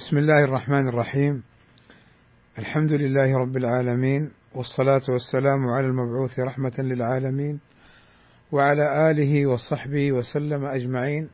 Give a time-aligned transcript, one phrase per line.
[0.00, 1.42] بسم الله الرحمن الرحيم.
[2.58, 7.60] الحمد لله رب العالمين والصلاة والسلام على المبعوث رحمة للعالمين
[8.52, 11.30] وعلى آله وصحبه وسلم أجمعين.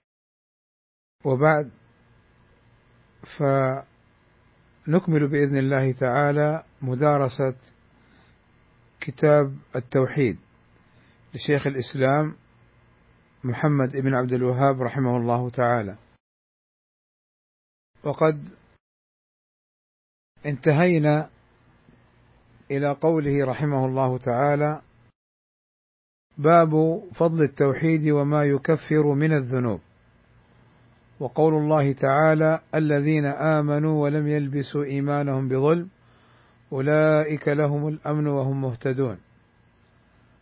[1.24, 1.70] وبعد
[3.38, 7.54] فنكمل بإذن الله تعالى مدارسة
[9.00, 10.38] كتاب التوحيد
[11.34, 12.34] لشيخ الإسلام
[13.44, 15.96] محمد بن عبد الوهاب رحمه الله تعالى.
[18.06, 18.48] وقد
[20.46, 21.28] انتهينا
[22.70, 24.80] إلى قوله رحمه الله تعالى
[26.38, 29.80] باب فضل التوحيد وما يكفر من الذنوب.
[31.20, 35.88] وقول الله تعالى الذين آمنوا ولم يلبسوا إيمانهم بظلم
[36.72, 39.18] أولئك لهم الأمن وهم مهتدون.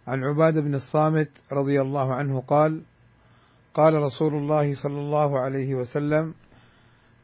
[0.06, 2.82] عن عباد بن الصامت رضي الله عنه قال
[3.74, 6.34] قال رسول الله صلى الله عليه وسلم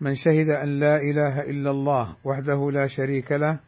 [0.01, 3.61] من شهد أن لا إله إلا الله وحده لا شريك له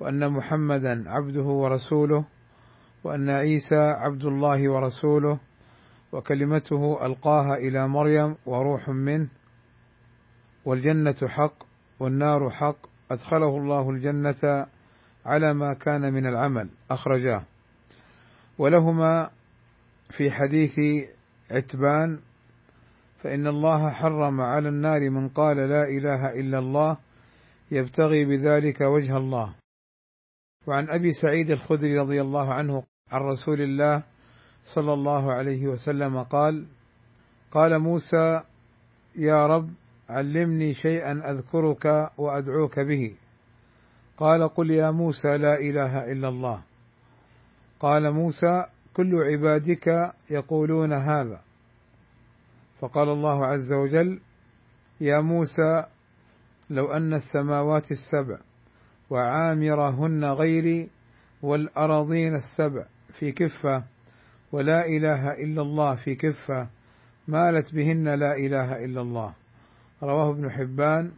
[0.00, 2.24] وأن محمدا عبده ورسوله
[3.04, 5.40] وأن عيسى عبد الله ورسوله
[6.12, 9.28] وكلمته ألقاها إلى مريم وروح منه
[10.64, 11.54] والجنة حق
[12.00, 12.76] والنار حق
[13.10, 14.66] أدخله الله الجنة
[15.26, 17.42] على ما كان من العمل أخرجاه.
[18.58, 19.30] ولهما
[20.10, 20.80] في حديث
[21.50, 22.20] عتبان
[23.18, 26.96] فإن الله حرم على النار من قال لا إله إلا الله
[27.70, 29.54] يبتغي بذلك وجه الله.
[30.66, 34.02] وعن أبي سعيد الخدري رضي الله عنه عن رسول الله
[34.64, 36.66] صلى الله عليه وسلم قال
[37.52, 38.42] قال موسى
[39.16, 39.70] يا رب
[40.08, 43.14] علمني شيئا أذكرك وأدعوك به.
[44.16, 46.62] قال قل يا موسى لا إله إلا الله.
[47.80, 51.47] قال موسى كل عبادك يقولون هذا.
[52.80, 54.20] فقال الله عز وجل
[55.00, 55.84] يا موسى
[56.70, 58.38] لو أن السماوات السبع
[59.10, 60.88] وعامرهن غيري
[61.42, 63.84] والأراضين السبع في كفة
[64.52, 66.68] ولا إله إلا الله في كفة
[67.28, 69.34] مالت بهن لا إله إلا الله.
[70.02, 71.12] رواه ابن حبان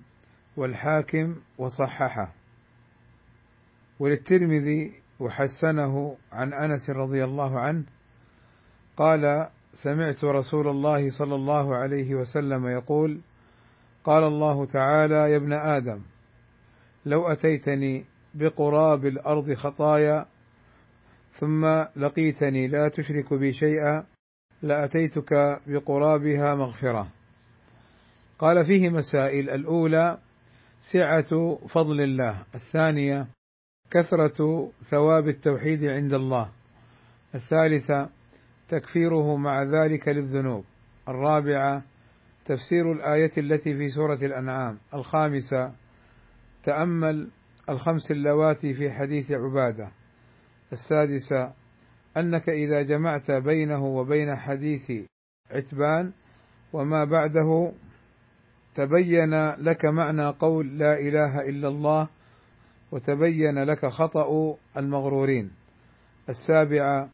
[0.57, 2.33] والحاكم وصححه.
[3.99, 7.85] وللترمذي وحسنه عن أنس رضي الله عنه
[8.97, 13.21] قال سمعت رسول الله صلى الله عليه وسلم يقول
[14.05, 16.01] قال الله تعالى يا ابن آدم
[17.07, 18.05] لو أتيتني
[18.35, 20.27] بقراب الأرض خطايا
[21.31, 21.67] ثم
[21.97, 24.05] لقيتني لا تشرك بي شيئا
[24.63, 27.09] لأتيتك بقرابها مغفرة.
[28.39, 30.19] قال فيه مسائل الأولى
[30.81, 33.27] سعة فضل الله الثانية
[33.91, 36.51] كثرة ثواب التوحيد عند الله
[37.35, 38.09] الثالثة
[38.71, 40.65] تكفيره مع ذلك للذنوب.
[41.09, 41.83] الرابعة
[42.45, 44.79] تفسير الآية التي في سورة الأنعام.
[44.95, 45.73] الخامسة
[46.63, 47.31] تأمل
[47.69, 49.91] الخمس اللواتي في حديث عبادة.
[50.73, 51.53] السادسة
[52.17, 54.93] أنك إذا جمعت بينه وبين حديث
[55.51, 56.13] عتبان
[56.73, 57.73] وما بعده
[58.75, 62.09] تبين لك معنى قول لا إله إلا الله
[62.93, 65.51] وتبين لك خطأ المغرورين.
[66.29, 67.11] السابعة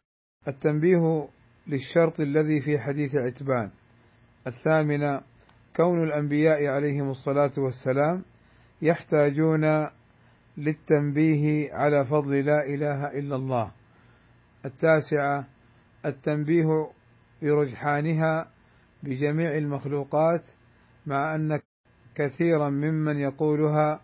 [0.47, 1.27] التنبيه
[1.67, 3.71] للشرط الذي في حديث عتبان.
[4.47, 5.21] الثامنة
[5.75, 8.23] كون الأنبياء عليهم الصلاة والسلام
[8.81, 9.87] يحتاجون
[10.57, 13.71] للتنبيه على فضل لا إله إلا الله.
[14.65, 15.47] التاسعة
[16.05, 16.91] التنبيه
[17.41, 18.51] برجحانها
[19.03, 20.43] بجميع المخلوقات
[21.05, 21.59] مع أن
[22.15, 24.01] كثيرا ممن يقولها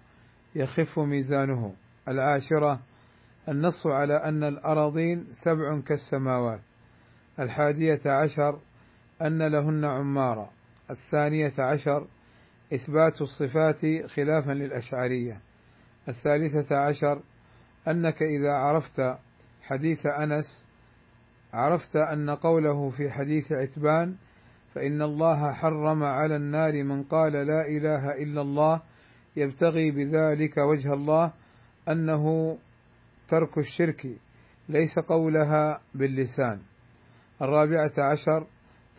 [0.56, 1.73] يخف ميزانه.
[2.07, 2.79] العاشرة
[3.50, 6.62] النص على أن الأراضين سبع كالسماوات.
[7.40, 8.60] الحادية عشر
[9.22, 10.50] أن لهن عمارة.
[10.90, 12.08] الثانية عشر
[12.74, 15.40] إثبات الصفات خلافا للأشعرية.
[16.08, 17.22] الثالثة عشر
[17.88, 19.18] أنك إذا عرفت
[19.62, 20.66] حديث أنس
[21.54, 24.16] عرفت أن قوله في حديث عتبان
[24.76, 28.82] فإن الله حرم على النار من قال لا إله إلا الله
[29.36, 31.32] يبتغي بذلك وجه الله
[31.90, 32.58] أنه
[33.28, 34.08] ترك الشرك
[34.70, 36.59] ليس قولها باللسان.
[37.43, 38.47] الرابعة عشر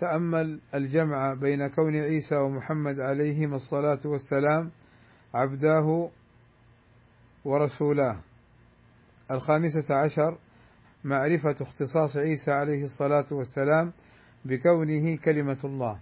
[0.01, 4.71] تأمل الجمع بين كون عيسى ومحمد عليهما الصلاة والسلام
[5.35, 6.11] عبداه
[7.45, 8.21] ورسولاه.
[9.31, 10.39] الخامسة عشر
[11.05, 13.93] معرفة اختصاص عيسى عليه الصلاة والسلام
[14.45, 15.99] بكونه كلمة الله.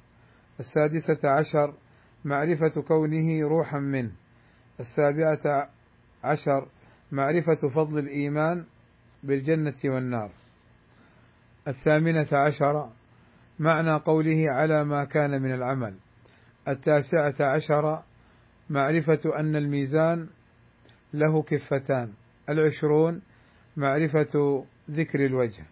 [0.61, 1.75] السادسة عشر
[2.25, 4.13] معرفة كونه روحا منه.
[4.81, 5.71] السابعة
[6.25, 6.69] عشر
[7.13, 8.65] معرفة فضل الإيمان
[9.23, 10.31] بالجنة والنار.
[11.69, 12.91] الثامنة عشر
[13.59, 15.95] معنى قوله على ما كان من العمل.
[16.69, 18.03] التاسعة عشر
[18.71, 20.29] معرفة أن الميزان
[21.15, 22.13] له كفتان.
[22.49, 23.23] العشرون
[23.77, 25.65] معرفة ذكر الوجه.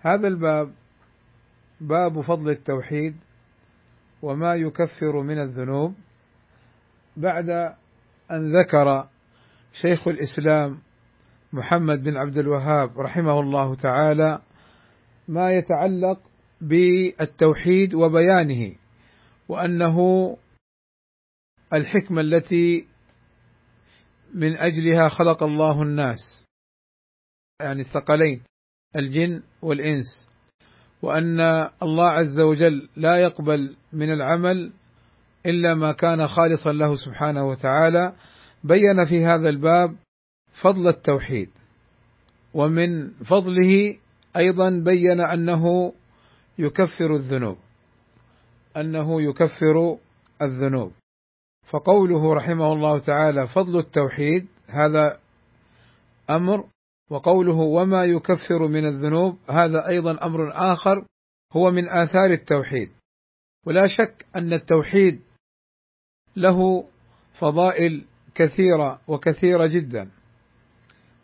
[0.00, 0.72] هذا الباب
[1.80, 3.16] باب فضل التوحيد
[4.22, 5.94] وما يكفر من الذنوب.
[7.16, 7.50] بعد
[8.30, 9.08] أن ذكر
[9.72, 10.78] شيخ الإسلام
[11.52, 14.40] محمد بن عبد الوهاب رحمه الله تعالى
[15.28, 16.20] ما يتعلق
[16.60, 18.74] بالتوحيد وبيانه
[19.48, 19.96] وأنه
[21.74, 22.86] الحكمة التي
[24.34, 26.44] من أجلها خلق الله الناس
[27.62, 28.42] يعني الثقلين
[28.96, 30.28] الجن والإنس
[31.02, 31.40] وأن
[31.82, 34.72] الله عز وجل لا يقبل من العمل
[35.46, 38.16] إلا ما كان خالصا له سبحانه وتعالى
[38.64, 39.96] بين في هذا الباب
[40.52, 41.50] فضل التوحيد
[42.54, 43.98] ومن فضله
[44.36, 45.92] أيضا بين أنه
[46.58, 47.58] يكفر الذنوب
[48.76, 49.98] أنه يكفر
[50.42, 50.92] الذنوب.
[51.66, 55.20] فقوله رحمه الله تعالى فضل التوحيد هذا
[56.30, 56.68] أمر.
[57.10, 61.06] وقوله وما يكفر من الذنوب هذا أيضا أمر آخر
[61.52, 62.90] هو من آثار التوحيد.
[63.66, 65.20] ولا شك أن التوحيد
[66.36, 66.84] له
[67.34, 68.04] فضائل
[68.34, 70.10] كثيرة وكثيرة جدا.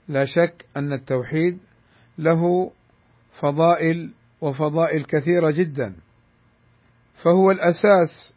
[0.09, 1.59] لا شك أن التوحيد
[2.19, 2.73] له
[3.33, 5.95] فضائل وفضائل كثيرة جدا.
[7.15, 8.35] فهو الأساس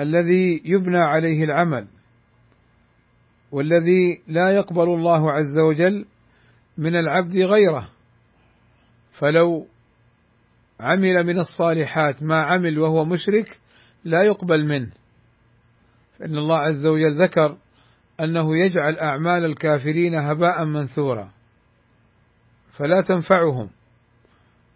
[0.00, 1.86] الذي يبنى عليه العمل
[3.52, 6.06] والذي لا يقبل الله عز وجل
[6.78, 7.88] من العبد غيره.
[9.12, 9.66] فلو
[10.80, 13.60] عمل من الصالحات ما عمل وهو مشرك
[14.04, 14.90] لا يقبل منه.
[16.18, 17.56] فإن الله عز وجل ذكر
[18.20, 21.30] أنه يجعل أعمال الكافرين هباء منثورا
[22.72, 23.68] فلا تنفعهم.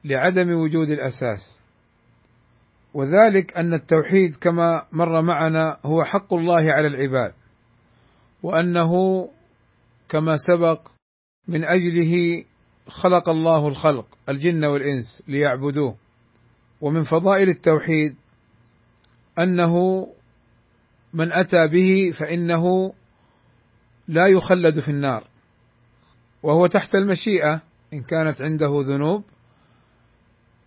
[0.07, 1.61] لعدم وجود الأساس.
[2.95, 7.35] وذلك أن التوحيد كما مر معنا هو حق الله على العباد
[8.43, 8.93] وأنه
[10.09, 10.89] كما سبق
[11.49, 12.45] من أجله
[12.89, 15.97] خلق الله الخلق الجن والإنس ليعبدوه.
[16.81, 18.17] ومن فضائل التوحيد
[19.39, 20.07] أنه
[21.13, 22.93] من أتى به فإنه
[24.09, 25.25] لا يخلد في النار
[26.43, 27.63] وهو تحت المشيئة
[27.93, 29.25] إن كانت عنده ذنوب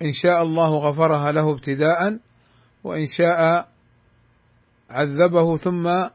[0.01, 2.19] إن شاء الله غفرها له ابتداء
[2.83, 3.69] وإن شاء
[4.89, 6.09] عذبه ثم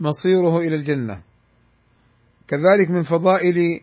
[0.00, 1.22] مصيره إلى الجنة.
[2.48, 3.80] كذلك من فضائل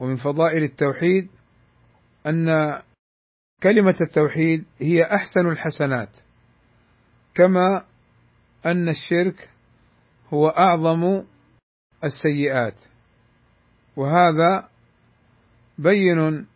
[0.00, 1.28] ومن فضائل التوحيد
[2.26, 2.46] أن
[3.62, 6.10] كلمة التوحيد هي أحسن الحسنات
[7.34, 7.84] كما
[8.66, 9.50] أن الشرك
[10.34, 11.24] هو أعظم
[12.04, 12.84] السيئات.
[13.96, 14.68] وهذا
[15.78, 16.46] بين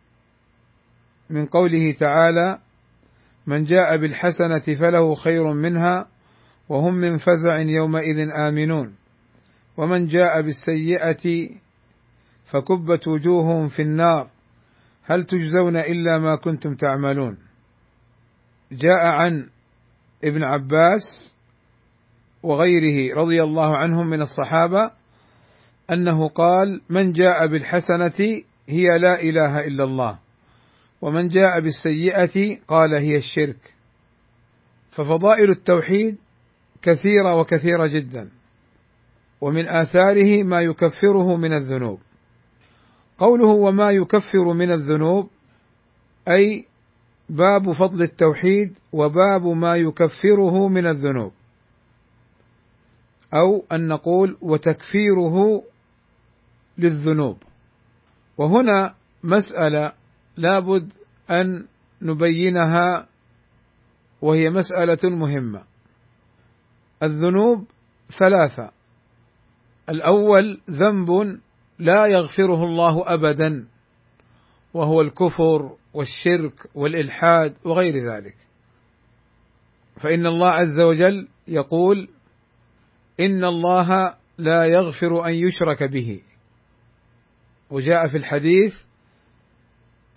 [1.29, 2.59] من قوله تعالى
[3.47, 6.07] من جاء بالحسنة فله خير منها
[6.69, 8.95] وهم من فزع يومئذ آمنون.
[9.77, 11.49] ومن جاء بالسيئة
[12.45, 14.29] فكبت وجوههم في النار.
[15.03, 17.37] هل تجزون إلا ما كنتم تعملون؟
[18.71, 19.49] جاء عن
[20.23, 21.35] ابن عباس
[22.43, 24.91] وغيره رضي الله عنهم من الصحابة
[25.91, 30.22] أنه قال من جاء بالحسنة هي لا إله إلا الله.
[31.03, 33.73] ومن جاء بالسيئة قال هي الشرك.
[34.91, 36.17] ففضائل التوحيد
[36.81, 38.29] كثيرة وكثيرة جدا
[39.41, 41.99] ومن آثاره ما يكفره من الذنوب.
[43.17, 45.29] قوله وما يكفر من الذنوب
[46.27, 46.65] أي
[47.29, 51.31] باب فضل التوحيد وباب ما يكفره من الذنوب.
[53.33, 55.63] أو أن نقول وتكفيره
[56.77, 57.37] للذنوب.
[58.37, 60.02] وهنا مسألة
[60.37, 60.93] لابد
[61.29, 61.67] أن
[62.01, 63.07] نبينها
[64.21, 65.63] وهي مسألة مهمة.
[67.03, 67.67] الذنوب
[68.09, 68.71] ثلاثة.
[69.89, 71.39] الأول ذنب
[71.79, 73.67] لا يغفره الله ابدا
[74.73, 78.35] وهو الكفر والشرك والإلحاد وغير ذلك.
[79.97, 82.09] فإن الله عز وجل يقول
[83.19, 86.21] إن الله لا يغفر أن يشرك به.
[87.69, 88.83] وجاء في الحديث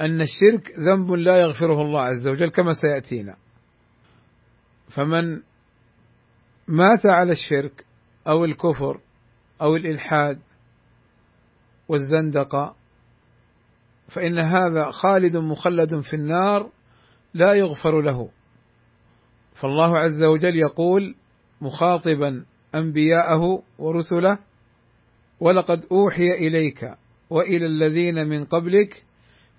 [0.01, 3.37] أن الشرك ذنب لا يغفره الله عز وجل كما سيأتينا.
[4.89, 5.43] فمن
[6.69, 7.85] مات على الشرك
[8.29, 9.01] أو الكفر
[9.63, 10.39] أو الإلحاد
[11.89, 12.75] والزندقة
[14.09, 16.71] فإن هذا خالد مخلد في النار
[17.35, 18.31] لا يغفر له.
[19.55, 21.15] فالله عز وجل يقول
[21.61, 24.39] مخاطبا أنبياءه ورسله
[25.41, 26.91] ولقد أوحي إليك
[27.31, 29.05] وإلى الذين من قبلك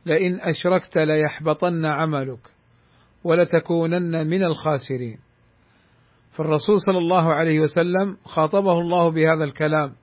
[0.07, 2.39] لئن أشركت ليحبطن عملك
[3.23, 5.19] ولتكونن من الخاسرين.
[6.31, 9.95] فالرسول صلى الله عليه وسلم خاطبه الله بهذا الكلام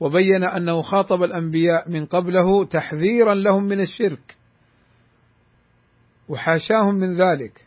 [0.00, 4.36] وبين أنه خاطب الأنبياء من قبله تحذيرا لهم من الشرك
[6.28, 7.66] وحاشاهم من ذلك.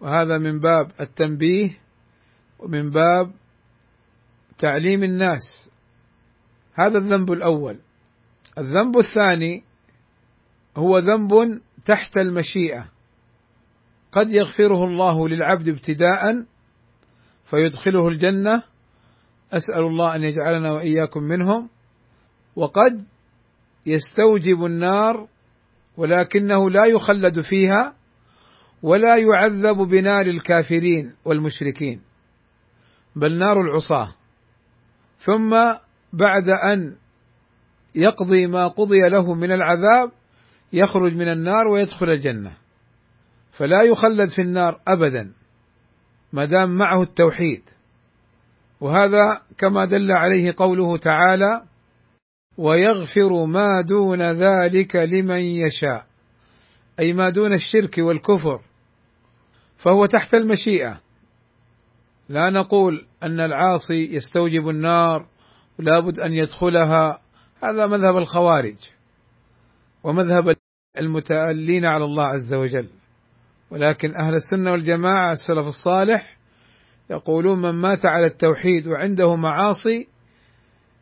[0.00, 1.78] وهذا من باب التنبيه
[2.58, 3.32] ومن باب
[4.58, 5.70] تعليم الناس.
[6.74, 7.78] هذا الذنب الأول.
[8.58, 9.64] الذنب الثاني
[10.76, 12.88] هو ذنب تحت المشيئة.
[14.12, 16.44] قد يغفره الله للعبد ابتداء
[17.44, 18.62] فيدخله الجنة.
[19.52, 21.68] أسأل الله أن يجعلنا وإياكم منهم.
[22.56, 23.04] وقد
[23.86, 25.28] يستوجب النار
[25.96, 27.94] ولكنه لا يخلد فيها
[28.82, 32.00] ولا يعذب بنار الكافرين والمشركين
[33.16, 34.14] بل نار العصاة.
[35.18, 35.50] ثم
[36.12, 36.96] بعد أن
[37.94, 40.12] يقضي ما قضي له من العذاب
[40.72, 42.52] يخرج من النار ويدخل الجنة.
[43.52, 45.32] فلا يخلد في النار ابدا
[46.32, 47.62] ما دام معه التوحيد.
[48.80, 51.62] وهذا كما دل عليه قوله تعالى
[52.58, 56.06] ويغفر ما دون ذلك لمن يشاء.
[57.00, 58.60] أي ما دون الشرك والكفر
[59.76, 61.00] فهو تحت المشيئة.
[62.28, 65.26] لا نقول أن العاصي يستوجب النار
[65.78, 67.20] لابد أن يدخلها.
[67.62, 68.76] هذا مذهب الخوارج.
[70.06, 70.56] ومذهب
[70.98, 72.88] المتألين على الله عز وجل.
[73.70, 76.36] ولكن أهل السنة والجماعة السلف الصالح
[77.10, 80.08] يقولون من مات على التوحيد وعنده معاصي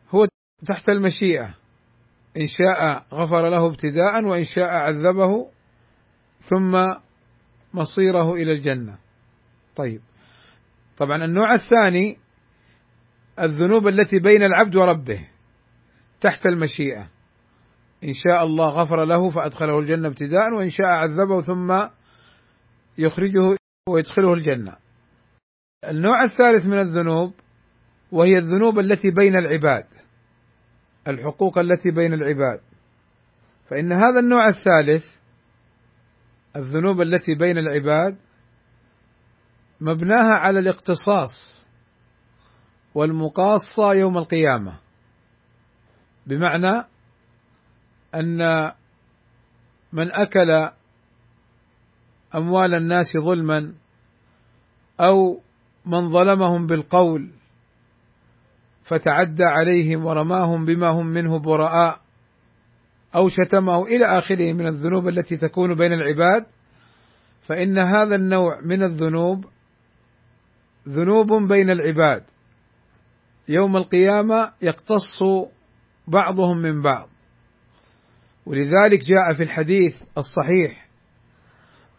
[0.09, 0.27] هو
[0.67, 1.55] تحت المشيئة.
[2.37, 5.47] إن شاء غفر له ابتداء وإن شاء عذبه
[6.41, 6.93] ثم
[7.73, 8.97] مصيره إلى الجنة.
[9.75, 10.01] طيب.
[10.97, 12.17] طبعا النوع الثاني
[13.39, 15.27] الذنوب التي بين العبد وربه
[16.21, 17.14] تحت المشيئة.
[18.05, 21.87] إن شاء الله غفر له فأدخله الجنة ابتداء وإن شاء عذبه ثم
[22.97, 23.57] يخرجه
[23.89, 24.75] ويدخله الجنة.
[25.89, 27.33] النوع الثالث من الذنوب
[28.11, 29.85] وهي الذنوب التي بين العباد
[31.07, 32.59] الحقوق التي بين العباد.
[33.69, 35.05] فإن هذا النوع الثالث
[36.55, 38.17] الذنوب التي بين العباد
[39.81, 41.65] مبناها على الاقتصاص
[42.95, 44.79] والمقاصة يوم القيامة.
[46.27, 46.94] بمعنى
[48.15, 48.71] أن
[49.93, 50.69] من أكل
[52.35, 53.73] أموال الناس ظلما
[54.99, 55.41] أو
[55.85, 57.31] من ظلمهم بالقول
[58.83, 61.99] فتعدى عليهم ورماهم بما هم منه براء
[63.15, 66.45] أو شتمه إلى آخره من الذنوب التي تكون بين العباد
[67.41, 69.45] فإن هذا النوع من الذنوب
[70.87, 72.23] ذنوب بين العباد.
[73.49, 75.19] يوم القيامة يقتص
[76.07, 77.09] بعضهم من بعض.
[78.45, 80.87] ولذلك جاء في الحديث الصحيح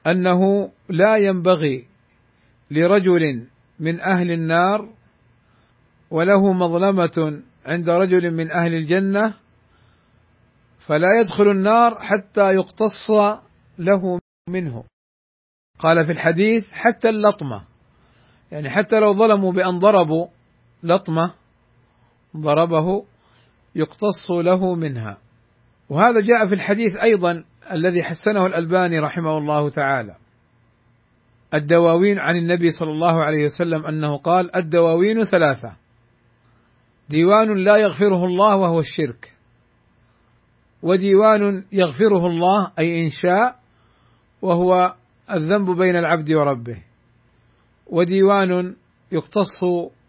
[0.06, 1.86] أنه لا ينبغي
[2.70, 3.46] لرجل
[3.80, 4.92] من أهل النار
[6.10, 9.34] وله مظلمة عند رجل من أهل الجنة
[10.78, 13.10] فلا يدخل النار حتى يقتص
[13.78, 14.84] له منه.
[15.78, 17.64] قال في الحديث حتى اللطمة
[18.52, 20.26] يعني حتى لو ظلموا بأن ضربوا
[20.82, 21.34] لطمة
[22.36, 23.04] ضربه
[23.74, 25.18] يقتص له منها.
[25.88, 30.16] وهذا جاء في الحديث أيضا الذي حسنه الألباني رحمه الله تعالى.
[31.54, 35.76] الدواوين عن النبي صلى الله عليه وسلم أنه قال الدواوين ثلاثة.
[37.08, 39.32] ديوان لا يغفره الله وهو الشرك.
[40.82, 43.58] وديوان يغفره الله أي إن شاء
[44.42, 44.94] وهو
[45.30, 46.82] الذنب بين العبد وربه.
[47.86, 48.76] وديوان
[49.12, 49.60] يقتص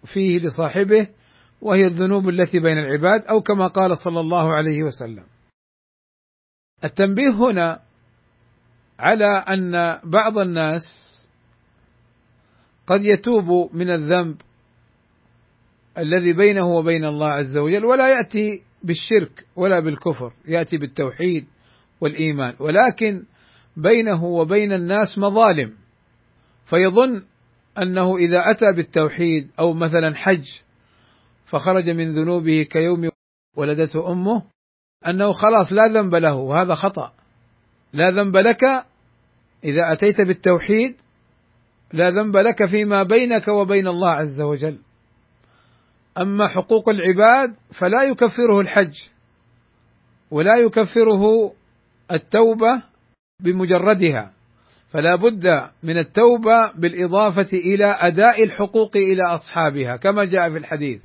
[0.06, 1.08] فيه لصاحبه
[1.62, 5.24] وهي الذنوب التي بين العباد أو كما قال صلى الله عليه وسلم.
[6.84, 7.80] التنبيه هنا
[9.00, 10.84] على أن بعض الناس
[12.88, 14.42] قد يتوب من الذنب
[15.98, 21.48] الذي بينه وبين الله عز وجل ولا يأتي بالشرك ولا بالكفر يأتي بالتوحيد
[22.02, 22.56] والإيمان.
[22.60, 23.24] ولكن
[23.78, 25.74] بينه وبين الناس مظالم.
[26.66, 27.24] فيظن
[27.82, 30.46] أنه إذا أتى بالتوحيد أو مثلا حج
[31.46, 33.10] فخرج من ذنوبه كيوم
[33.56, 34.44] ولدته أمه
[35.08, 37.12] أنه خلاص لا ذنب له وهذا خطأ.
[37.94, 38.64] لا ذنب لك
[39.64, 40.96] إذا أتيت بالتوحيد
[41.94, 44.80] لا ذنب لك فيما بينك وبين الله عز وجل.
[46.18, 49.04] أما حقوق العباد فلا يكفره الحج
[50.32, 51.54] ولا يكفره
[52.12, 52.84] التوبة
[53.42, 54.34] بمجردها.
[54.90, 61.04] فلا بد من التوبة بالإضافة إلى أداء الحقوق إلى أصحابها كما جاء في الحديث.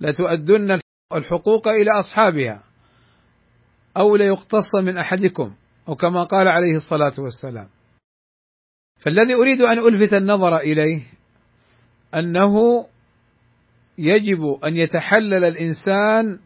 [0.00, 0.80] لتؤدن
[1.12, 2.65] الحقوق إلى أصحابها.
[3.96, 5.54] أو ليقتص من أحدكم
[5.88, 7.68] أو كما قال عليه الصلاة والسلام.
[9.00, 11.02] فالذي أريد أن ألفت النظر إليه
[12.14, 12.86] أنه
[13.98, 16.38] يجب أن يتحلل الإنسان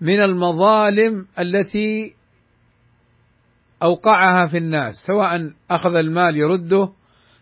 [0.00, 2.14] من المظالم التي
[3.82, 6.92] أوقعها في الناس سواء أخذ المال يرده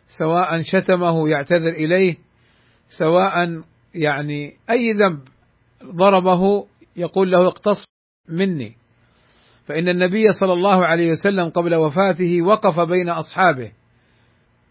[0.07, 2.17] سواء شتمه يعتذر إليه
[2.87, 3.63] سواء
[3.95, 5.21] يعني أي ذنب
[5.85, 6.67] ضربه
[6.97, 7.85] يقول له اقتص
[8.29, 8.77] مني.
[9.67, 13.73] فإن النبي صلى الله عليه وسلم قبل وفاته وقف بين أصحابه.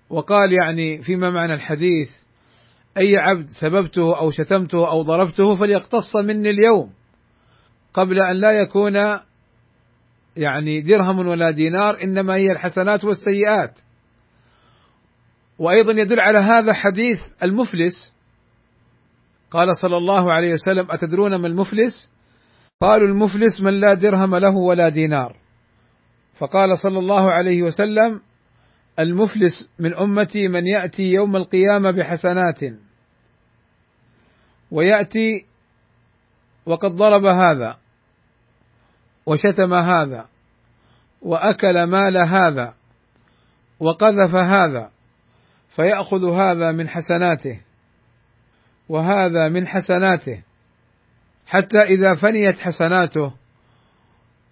[0.10, 2.10] وقال يعني فيما معنى الحديث
[2.98, 6.92] أي عبد سببته أو شتمته أو ضربته فليقتص مني اليوم.
[7.94, 8.96] قبل أن لا يكون
[10.38, 13.80] يعني درهم ولا دينار إنما هي الحسنات والسيئات.
[15.60, 18.16] وأيضا يدل على هذا حديث المفلس.
[19.52, 22.12] قال صلى الله عليه وسلم أتدرون ما المفلس؟
[22.82, 25.36] قالوا المفلس من لا درهم له ولا دينار.
[26.34, 28.22] فقال صلى الله عليه وسلم
[29.00, 32.60] المفلس من أمتي من يأتي يوم القيامة بحسنات.
[34.72, 35.46] ويأتي
[36.66, 37.78] وقد ضرب هذا
[39.26, 40.28] وشتم هذا
[41.22, 42.74] وأكل مال هذا
[43.80, 44.92] وقذف هذا
[45.70, 47.62] فيأخذ هذا من حسناته
[48.90, 50.44] وهذا من حسناته.
[51.52, 53.34] حتى إذا فنيت حسناته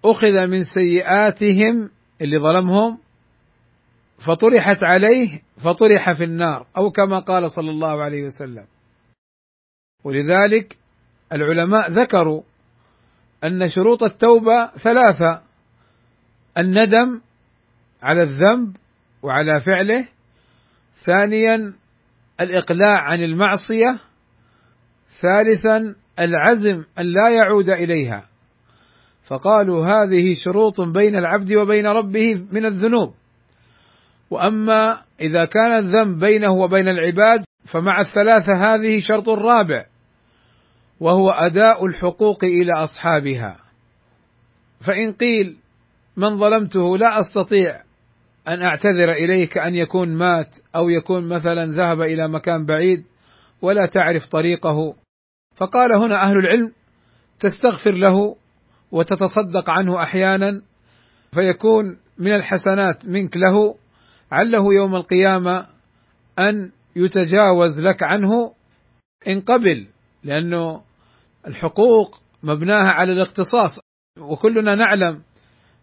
[0.06, 1.90] أخذ من سيئاتهم
[2.22, 2.98] اللي ظلمهم
[4.18, 8.66] فطرحت عليه فطرح في النار أو كما قال صلى الله عليه وسلم.
[10.04, 10.78] ولذلك
[11.34, 12.42] العلماء ذكروا
[13.44, 15.42] أن شروط التوبة ثلاثة
[16.58, 17.22] الندم
[18.04, 18.76] على الذنب
[19.22, 20.08] وعلى فعله
[20.94, 21.74] ثانيا
[22.42, 24.00] الإقلاع عن المعصية
[25.08, 28.26] ثالثا العزم أن لا يعود إليها.
[29.24, 33.14] فقالوا هذه شروط بين العبد وبين ربه من الذنوب.
[34.30, 39.86] وأما إذا كان الذنب بينه وبين العباد فمع الثلاثة هذه شرط رابع
[41.00, 43.60] وهو أداء الحقوق إلى أصحابها.
[44.82, 45.58] فإن قيل
[46.18, 47.82] من ظلمته لا أستطيع
[48.48, 53.04] أن أعتذر إليك أن يكون مات أو يكون مثلا ذهب إلى مكان بعيد
[53.62, 54.96] ولا تعرف طريقه
[55.60, 56.72] فقال هنا أهل العلم
[57.40, 58.36] تستغفر له
[58.92, 60.62] وتتصدق عنه أحيانا
[61.32, 63.76] فيكون من الحسنات منك له
[64.32, 65.68] عله يوم القيامة
[66.40, 68.54] أن يتجاوز لك عنه
[69.28, 69.88] إن قبل
[70.24, 70.82] لأنه
[71.48, 73.80] الحقوق مبناها على الاختصاص
[74.20, 75.22] وكلنا نعلم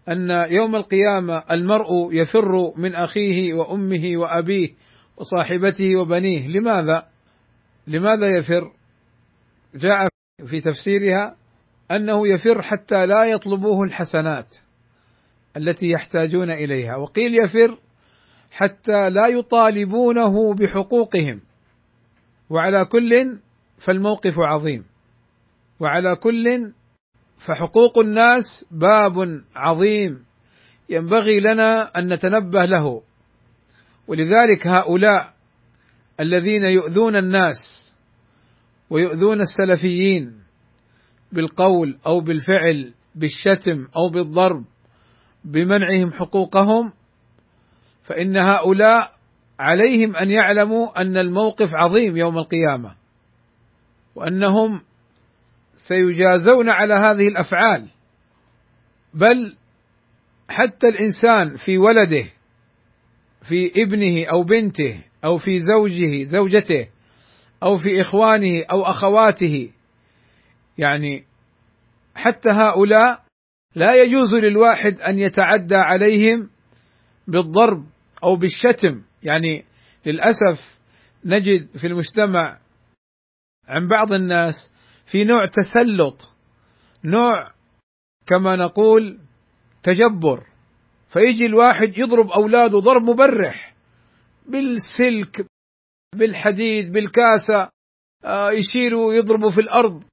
[0.08, 4.74] أن يوم القيامة المرء يفر من أخيه وأمه وأبيه
[5.16, 7.06] وصاحبته وبنيه لماذا؟
[7.86, 8.72] لماذا يفر؟
[9.74, 10.08] جاء
[10.46, 11.36] في تفسيرها
[11.90, 14.56] أنه يفر حتى لا يطلبوه الحسنات
[15.56, 17.78] التي يحتاجون إليها وقيل يفر
[18.50, 21.40] حتى لا يطالبونه بحقوقهم.
[22.50, 23.38] وعلى كل
[23.78, 24.84] فالموقف عظيم.
[25.80, 26.72] وعلى كل
[27.38, 29.14] فحقوق الناس باب
[29.56, 30.24] عظيم
[30.88, 33.02] ينبغي لنا أن نتنبه له.
[34.08, 35.34] ولذلك هؤلاء
[36.20, 37.85] الذين يؤذون الناس
[38.90, 40.40] ويؤذون السلفيين
[41.32, 44.64] بالقول أو بالفعل بالشتم أو بالضرب
[45.44, 46.92] بمنعهم حقوقهم
[48.02, 49.16] فإن هؤلاء
[49.60, 52.94] عليهم أن يعلموا أن الموقف عظيم يوم القيامة
[54.14, 54.80] وأنهم
[55.74, 57.88] سيجازون على هذه الأفعال.
[59.14, 59.56] بل
[60.48, 62.24] حتى الإنسان في ولده
[63.42, 66.88] في ابنه أو بنته أو في زوجه زوجته
[67.62, 69.72] أو في إخوانه أو أخواته.
[70.78, 71.24] يعني
[72.14, 73.24] حتى هؤلاء
[73.74, 76.50] لا يجوز للواحد أن يتعدى عليهم
[77.28, 77.86] بالضرب
[78.24, 79.02] أو بالشتم.
[79.22, 79.64] يعني
[80.06, 80.78] للأسف
[81.24, 82.58] نجد في المجتمع
[83.68, 84.72] عن بعض الناس
[85.06, 86.34] في نوع تسلط
[87.04, 87.52] نوع
[88.26, 89.18] كما نقول
[89.82, 90.46] تجبر.
[91.08, 93.74] فيجي الواحد يضرب أولاده ضرب مبرح
[94.46, 95.46] بالسلك
[96.14, 97.70] بالحديد بالكاسة
[98.24, 100.04] آه، يشيلوا يضربوا في الأرض.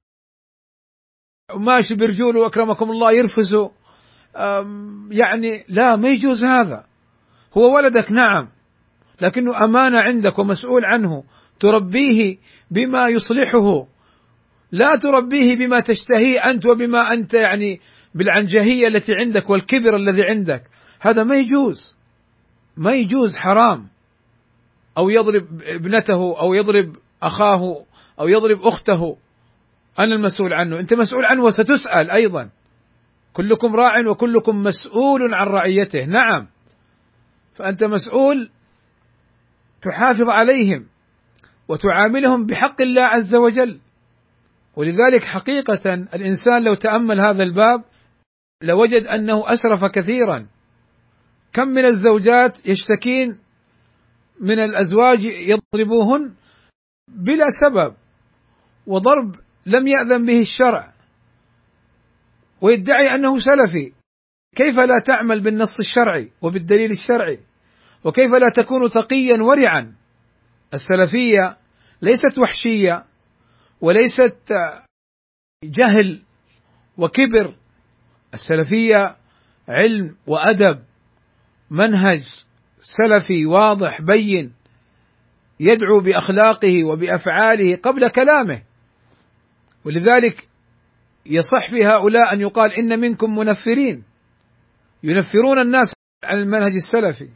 [1.56, 3.68] ماشي برجوله أكرمكم الله يرفزوا
[5.10, 6.86] يعني لا ما يجوز هذا.
[7.58, 8.48] هو ولدك نعم.
[9.20, 11.24] لكنه أمانة عندك ومسؤول عنه.
[11.60, 12.36] تربيه
[12.70, 13.86] بما يصلحه.
[14.72, 17.80] لا تربيه بما تشتهيه أنت وبما أنت يعني
[18.14, 20.62] بالعنجهية التي عندك والكبر الذي عندك.
[21.00, 21.98] هذا ما يجوز.
[22.76, 23.93] ما يجوز حرام.
[24.98, 27.84] أو يضرب ابنته أو يضرب أخاه
[28.20, 29.16] أو يضرب أخته.
[29.98, 30.80] أنا المسؤول عنه.
[30.80, 32.50] أنت مسؤول عنه وستسأل أيضا.
[33.32, 36.04] كلكم راع وكلكم مسؤول عن رعيته.
[36.04, 36.46] نعم.
[37.54, 38.50] فأنت مسؤول
[39.82, 40.86] تحافظ عليهم
[41.68, 43.80] وتعاملهم بحق الله عز وجل.
[44.76, 47.84] ولذلك حقيقة الإنسان لو تأمل هذا الباب
[48.62, 50.46] لوجد أنه أسرف كثيرا.
[51.52, 53.43] كم من الزوجات يشتكين
[54.40, 56.34] من الأزواج يضربوهن
[57.08, 57.94] بلا سبب
[58.86, 60.92] وضرب لم يأذن به الشرع
[62.60, 63.92] ويدعي أنه سلفي.
[64.56, 67.40] كيف لا تعمل بالنص الشرعي وبالدليل الشرعي؟
[68.04, 69.94] وكيف لا تكون تقيا ورعا؟
[70.74, 71.56] السلفية
[72.02, 73.04] ليست وحشية
[73.80, 74.52] وليست
[75.64, 76.22] جهل
[76.98, 77.56] وكبر.
[78.34, 79.16] السلفية
[79.68, 80.84] علم وأدب
[81.70, 82.44] منهج
[82.84, 84.52] سلفي واضح بين
[85.60, 88.62] يدعو بأخلاقه وبأفعاله قبل كلامه.
[89.84, 90.48] ولذلك
[91.26, 94.04] يصح في هؤلاء أن يقال إن منكم منفرين
[95.02, 95.92] ينفرون الناس
[96.24, 97.28] عن المنهج السلفي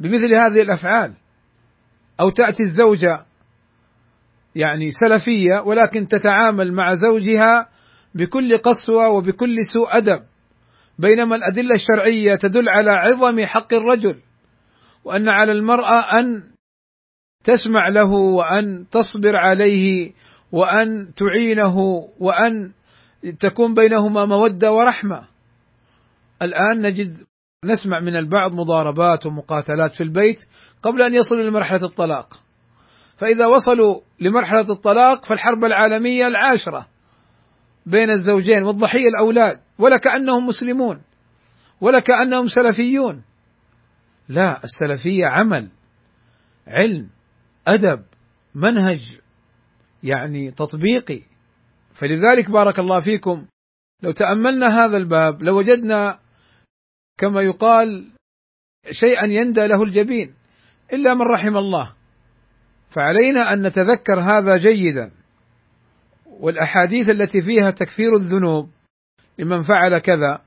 [0.00, 1.14] بمثل هذه الأفعال.
[2.20, 3.26] أو تأتي الزوجة
[4.54, 7.68] يعني سلفية ولكن تتعامل مع زوجها
[8.14, 10.24] بكل قسوة وبكل سوء أدب
[10.98, 14.20] بينما الأدلة الشرعية تدل على عظم حق الرجل.
[15.04, 16.42] وأن على المرأة أن
[17.44, 20.12] تسمع له وأن تصبر عليه
[20.52, 21.76] وأن تعينه
[22.18, 22.72] وأن
[23.40, 25.24] تكون بينهما مودة ورحمة.
[26.42, 27.16] الآن نجد
[27.64, 30.44] نسمع من البعض مضاربات ومقاتلات في البيت
[30.82, 32.40] قبل أن يصلوا لمرحلة الطلاق.
[33.16, 36.86] فإذا وصلوا لمرحلة الطلاق فالحرب العالمية العاشرة
[37.86, 41.02] بين الزوجين والضحية الأولاد ولا كانهم مسلمون
[41.80, 43.22] ولا كانهم سلفيون.
[44.28, 45.70] لا السلفية عمل
[46.66, 47.10] علم
[47.66, 48.04] أدب
[48.54, 49.20] منهج
[50.02, 51.22] يعني تطبيقي.
[51.94, 53.46] فلذلك بارك الله فيكم
[54.02, 56.18] لو تأملنا هذا الباب لوجدنا
[57.18, 58.12] كما يقال
[58.90, 60.34] شيئا يندى له الجبين
[60.92, 61.94] إلا من رحم الله.
[62.90, 65.10] فعلينا أن نتذكر هذا جيدا.
[66.26, 68.70] والأحاديث التي فيها تكفير الذنوب
[69.38, 70.42] لمن فعل كذا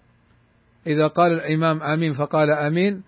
[0.88, 3.04] إذا قال الإمام آمين فقال آمين.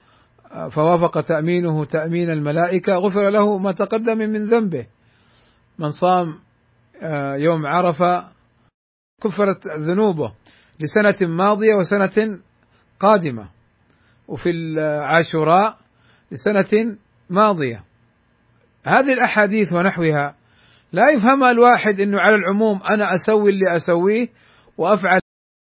[0.49, 4.87] فوافق تأمينه تأمين الملائكة غفر له ما تقدم من ذنبه.
[5.79, 6.39] من صام
[7.03, 8.27] آه، يوم عرفة
[9.23, 10.33] كفرت ذنوبه
[10.79, 12.39] لسنة ماضية وسنة
[12.99, 13.49] قادمة.
[14.27, 15.77] وفي العاشوراء
[16.31, 16.97] لسنة
[17.29, 17.83] ماضية.
[18.85, 20.35] هذه الأحاديث ونحوها
[20.91, 24.27] لا يفهمها الواحد أنه على العموم أنا أسوي اللي أسويه
[24.77, 25.19] وأفعل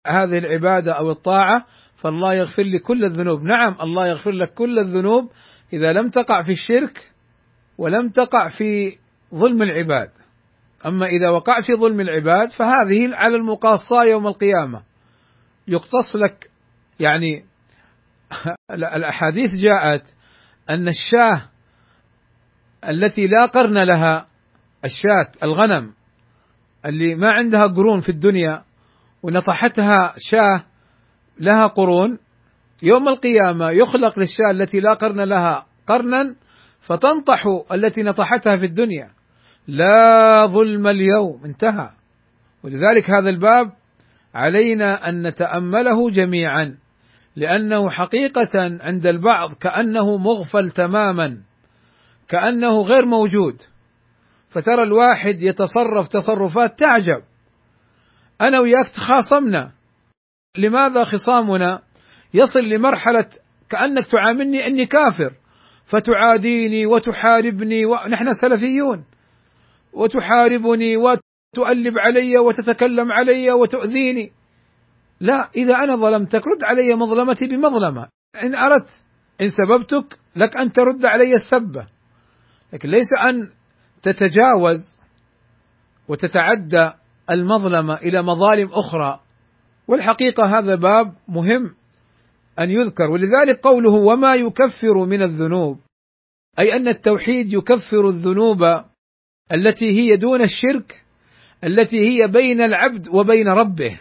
[0.08, 1.66] هذه العبادة أو الطاعة.
[1.96, 3.44] فالله يغفر لي كل الذنوب.
[3.44, 5.32] نعم الله يغفر لك كل الذنوب
[5.74, 7.12] إذا لم تقع في الشرك
[7.78, 8.98] ولم تقع في
[9.36, 10.10] ظلم العباد.
[10.86, 14.84] أما إذا وقعت في ظلم العباد فهذه على المقاصة يوم القيامة.
[15.68, 16.50] يقتص لك
[17.00, 17.46] يعني
[18.96, 20.04] الأحاديث جاءت
[20.70, 21.50] أن الشاة
[22.90, 24.28] التي لا قرن لها
[24.86, 25.94] الشاة الغنم
[26.86, 28.64] اللي ما عندها قرون في الدنيا
[29.24, 30.66] ونطحتها شاة
[31.40, 32.18] لها قرون
[32.84, 36.36] يوم القيامة يخلق للشاة التي لا قرن لها قرنا
[36.82, 39.10] فتنطح التي نطحتها في الدنيا.
[39.68, 41.90] لا ظلم اليوم انتهى.
[42.64, 43.72] ولذلك هذا الباب
[44.34, 46.78] علينا أن نتأمله جميعا
[47.36, 48.50] لأنه حقيقة
[48.82, 51.38] عند البعض كأنه مغفل تماما
[52.28, 53.62] كأنه غير موجود.
[54.50, 57.24] فترى الواحد يتصرف تصرفات تعجب.
[58.42, 59.72] أنا وياك تخاصمنا.
[60.58, 61.82] لماذا خصامنا
[62.34, 63.28] يصل لمرحلة
[63.70, 65.34] كأنك تعاملني أني كافر
[65.86, 69.06] فتعاديني وتحاربني ونحن سلفيون.
[69.94, 74.32] وتحاربني وتؤلب علي وتتكلم علي وتؤذيني.
[75.20, 78.08] لا إذا أنا ظلمتك رد علي مظلمتي بمظلمة.
[78.44, 79.06] إن أردت
[79.42, 81.88] إن سببتك لك أن ترد علي السبة
[82.74, 83.52] لكن ليس أن
[84.02, 84.80] تتجاوز
[86.08, 86.90] وتتعدى
[87.30, 89.25] المظلمة إلى مظالم أخرى.
[89.88, 91.76] والحقيقة هذا باب مهم
[92.60, 95.80] أن يذكر ولذلك قوله وما يكفر من الذنوب
[96.60, 98.64] أي أن التوحيد يكفر الذنوب
[99.54, 101.06] التي هي دون الشرك
[101.64, 104.00] التي هي بين العبد وبين ربه.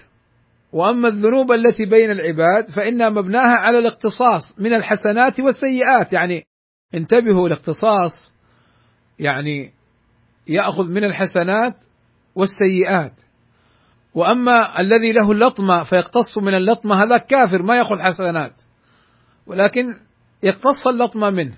[0.72, 6.12] وأما الذنوب التي بين العباد فإنها مبناها على الاقتصاص من الحسنات والسيئات.
[6.12, 6.46] يعني
[6.94, 8.34] انتبهوا الاقتصاص
[9.18, 9.72] يعني
[10.48, 11.76] يأخذ من الحسنات
[12.34, 13.23] والسيئات.
[14.14, 18.62] وأما الذي له اللطمة فيقتص من اللطمة هذا كافر ما يأخذ حسنات.
[19.46, 19.94] ولكن
[20.42, 21.54] يقتص اللطمه منه.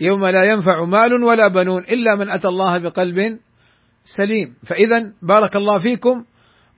[0.00, 3.38] يوم لا ينفع مال ولا بنون إلا من أتى الله بقلب
[4.04, 4.54] سليم.
[4.64, 6.24] فإذا بارك الله فيكم.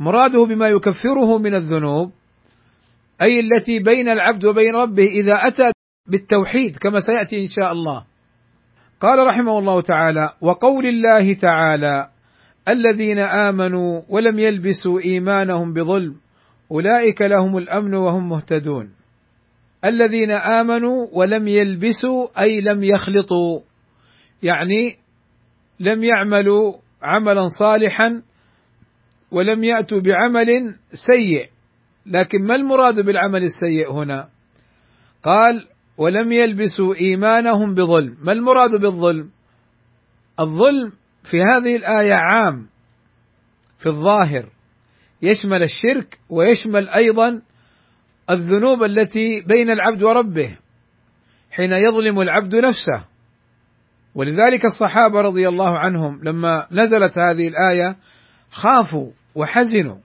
[0.00, 2.12] مراده بما يكفره من الذنوب
[3.22, 5.62] أي التي بين العبد وبين ربه إذا أتى
[6.06, 8.04] بالتوحيد كما سيأتي إن شاء الله.
[9.00, 12.08] قال رحمه الله تعالى وقول الله تعالى
[12.68, 16.16] الذين آمنوا ولم يلبسوا إيمانهم بظلم
[16.72, 18.94] أولئك لهم الأمن وهم مهتدون.
[19.84, 23.60] الذين آمنوا ولم يلبسوا أي لم يخلطوا
[24.42, 24.96] يعني
[25.80, 28.22] لم يعملوا عملا صالحا
[29.30, 31.48] ولم يأتوا بعمل سيء.
[32.06, 34.28] لكن ما المراد بالعمل السيء هنا؟
[35.22, 38.16] قال ولم يلبسوا إيمانهم بظلم.
[38.24, 39.30] ما المراد بالظلم؟
[40.40, 40.92] الظلم
[41.24, 42.68] في هذه الآية عام
[43.78, 44.48] في الظاهر
[45.22, 47.42] يشمل الشرك ويشمل أيضا
[48.30, 50.58] الذنوب التي بين العبد وربه
[51.50, 53.04] حين يظلم العبد نفسه.
[54.14, 57.96] ولذلك الصحابة رضي الله عنهم لما نزلت هذه الآية
[58.50, 59.98] خافوا وحزنوا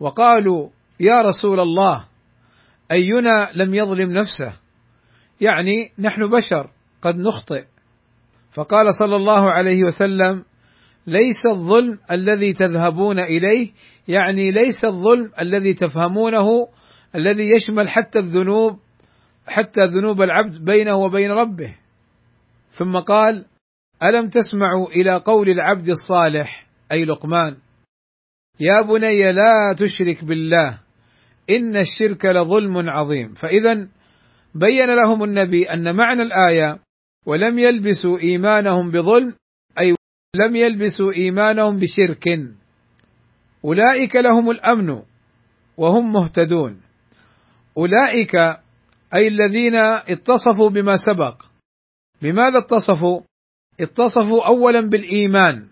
[0.00, 0.68] وقالوا
[1.00, 2.04] يا رسول الله
[2.92, 4.52] أينا لم يظلم نفسه؟
[5.40, 6.70] يعني نحن بشر
[7.02, 7.64] قد نخطئ.
[8.56, 10.44] فقال صلى الله عليه وسلم
[11.06, 13.70] ليس الظلم الذي تذهبون إليه
[14.08, 16.46] يعني ليس الظلم الذي تفهمونه
[17.14, 18.78] الذي يشمل حتى الذنوب
[19.48, 21.74] حتى ذنوب العبد بينه وبين ربه.
[22.68, 23.44] ثم قال
[24.02, 27.56] ألم تسمعوا إلى قول العبد الصالح أي لقمان
[28.60, 30.78] يا بني لا تشرك بالله
[31.50, 33.34] إن الشرك لظلم عظيم.
[33.34, 33.88] فاذا
[34.54, 36.85] بين لهم النبي أن معنى الآية
[37.26, 39.34] ولم يلبسوا إيمانهم بظلم
[39.80, 39.94] أي
[40.36, 42.24] لم يلبسوا إيمانهم بشرك.
[43.64, 45.02] أولئك لهم الأمن
[45.76, 46.80] وهم مهتدون.
[47.78, 48.34] أولئك
[49.14, 49.74] أي الذين
[50.08, 51.42] اتصفوا بما سبق.
[52.22, 53.20] بماذا اتصفوا؟
[53.80, 55.68] اتصفوا اولا بالإيمان.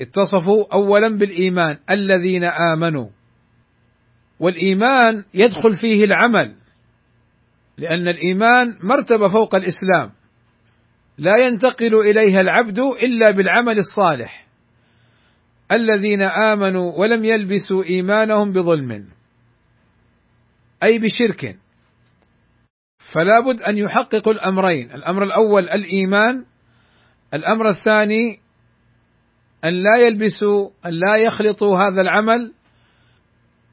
[0.00, 3.08] اتصفوا اولا بالإيمان الذين آمنوا.
[4.40, 6.56] والإيمان يدخل فيه العمل
[7.78, 10.19] لأن الإيمان مرتبة فوق الإسلام.
[11.20, 14.46] لا ينتقل إليها العبد إلا بالعمل الصالح.
[15.72, 19.08] الذين آمنوا ولم يلبسوا إيمانهم بظلم.
[20.82, 21.58] أي بشرك.
[23.12, 24.92] فلا بد أن يحققوا الأمرين.
[24.92, 26.44] الأمر الأول الإيمان.
[27.34, 28.40] الأمر الثاني
[29.64, 32.52] أن لا يلبسوا أن لا يخلطوا هذا العمل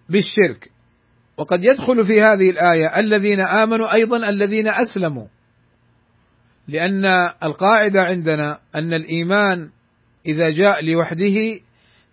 [0.10, 0.72] بالشرك.
[1.38, 5.28] وقد يدخل في هذه الآية الذين آمنوا أيضا الذين أسلموا.
[6.68, 7.06] لأن
[7.44, 9.70] القاعدة عندنا أن الإيمان
[10.26, 11.60] إذا جاء لوحده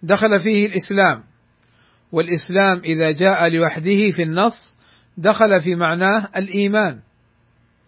[0.02, 1.24] دخل فيه الإسلام
[2.12, 4.76] والإسلام إذا جاء لوحده في النص
[5.16, 7.00] دخل في معناه الإيمان.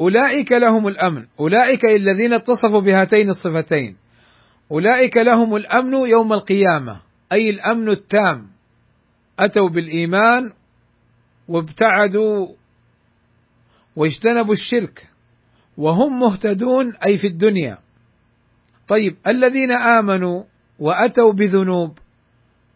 [0.01, 3.97] أولئك لهم الأمن أولئك الذين اتصفوا بهاتين الصفتين.
[4.73, 7.01] أولئك لهم الأمن يوم القيامة
[7.33, 8.47] أي الأمن التام.
[9.39, 10.53] أتوا بالإيمان
[11.49, 12.49] وابتعدوا
[13.97, 15.09] واجتنبوا الشرك.
[15.77, 17.79] وهم مهتدون أي في الدنيا.
[18.89, 20.45] طيب الذين آمنوا
[20.79, 21.99] وأتوا بذنوب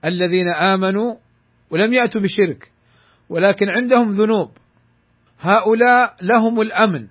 [0.06, 1.14] الذين آمنوا
[1.70, 2.72] ولم يأتوا بشرك
[3.28, 4.50] ولكن عندهم ذنوب.
[5.40, 7.08] هؤلاء لهم الأمن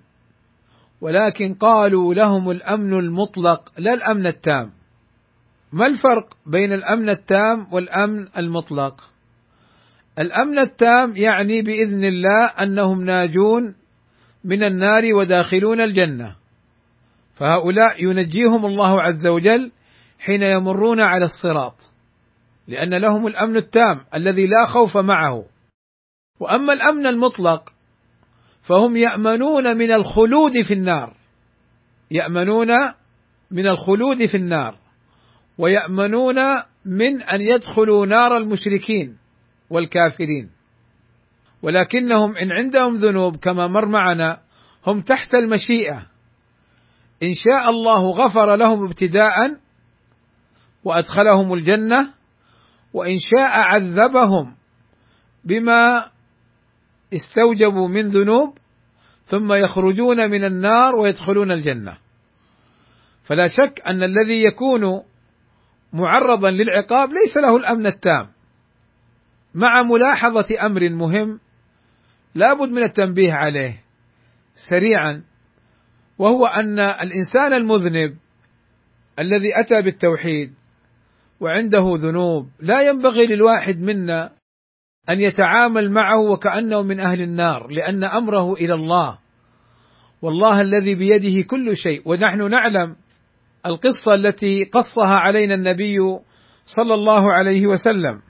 [1.02, 4.72] ولكن قالوا لهم الأمن المطلق لا الأمن التام.
[5.74, 9.04] ما الفرق بين الأمن التام والأمن المطلق؟
[10.20, 13.76] الأمن التام يعني بإذن الله أنهم ناجون
[14.44, 16.36] من النار وداخلون الجنة.
[17.36, 19.72] فهؤلاء ينجيهم الله عز وجل
[20.20, 21.90] حين يمرون على الصراط
[22.68, 25.46] لأن لهم الأمن التام الذي لا خوف معه.
[26.40, 27.74] وأما الأمن المطلق
[28.62, 31.14] فهم يأمنون من الخلود في النار.
[32.12, 32.68] يأمنون
[33.52, 34.76] من الخلود في النار
[35.58, 36.36] ويأمنون
[36.86, 39.18] من أن يدخلوا نار المشركين
[39.70, 40.50] والكافرين.
[41.62, 44.42] ولكنهم إن عندهم ذنوب كما مر معنا
[44.88, 46.08] هم تحت المشيئة.
[47.24, 49.36] إن شاء الله غفر لهم ابتداء
[50.84, 52.14] وأدخلهم الجنة
[52.94, 54.56] وإن شاء عذبهم
[55.44, 56.12] بما
[57.14, 58.58] استوجبوا من ذنوب
[59.28, 61.98] ثم يخرجون من النار ويدخلون الجنة.
[63.24, 65.04] فلا شك أن الذي يكون
[65.94, 68.28] معرضا للعقاب ليس له الأمن التام
[69.54, 71.40] مع ملاحظة أمر مهم
[72.36, 73.84] لا بد من التنبيه عليه
[74.54, 75.24] سريعا
[76.18, 78.18] وهو أن الإنسان المذنب
[79.20, 80.54] الذي أتى بالتوحيد
[81.40, 84.32] وعنده ذنوب لا ينبغي للواحد منا
[85.10, 89.20] أن يتعامل معه وكأنه من أهل النار لأن أمره إلى الله.
[90.22, 92.02] والله الذي بيده كل شيء.
[92.06, 92.96] ونحن نعلم
[93.66, 95.98] القصة التي قصها علينا النبي
[96.66, 98.22] صلى الله عليه وسلم.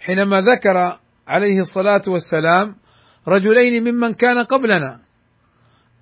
[0.00, 2.76] حينما ذكر عليه الصلاة والسلام
[3.28, 5.00] رجلين ممن كان قبلنا.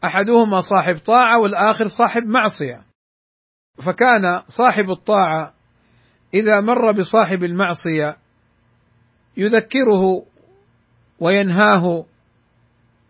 [0.05, 2.83] أحدهما صاحب طاعة والآخر صاحب معصية.
[3.79, 5.55] فكان صاحب الطاعة
[6.35, 8.17] إذا مر بصاحب المعصية
[9.37, 10.25] يذكره
[11.21, 12.05] وينهاه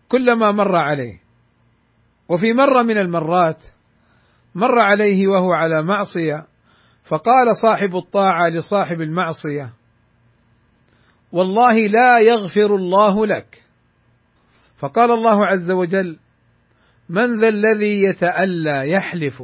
[0.08, 1.22] كلما مر عليه.
[2.28, 3.64] وفي مرة من المرات
[4.54, 6.46] مر عليه وهو على معصية
[7.04, 9.72] فقال صاحب الطاعة لصاحب المعصية
[11.32, 13.61] والله لا يغفر الله لك.
[14.82, 16.18] فقال الله عز وجل
[17.08, 19.42] من ذا الذي يتألى يحلف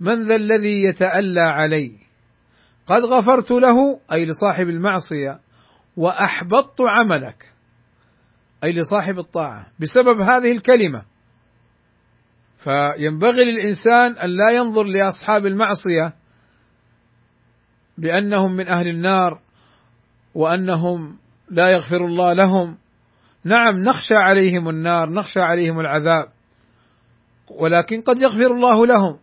[0.00, 1.92] من ذا الذي يتألى علي
[2.86, 5.40] قد غفرت له أي لصاحب المعصية
[5.96, 7.52] وأحبطت عملك
[8.64, 11.04] أي لصاحب الطاعة بسبب هذه الكلمة.
[12.56, 16.14] فينبغي للإنسان أن لا ينظر لأصحاب المعصية
[17.98, 19.40] بأنهم من أهل النار
[20.34, 21.18] وأنهم
[21.50, 22.78] لا يغفر الله لهم
[23.46, 26.28] نعم نخشى عليهم النار نخشى عليهم العذاب.
[27.50, 29.18] ولكن قد يغفر الله لهم.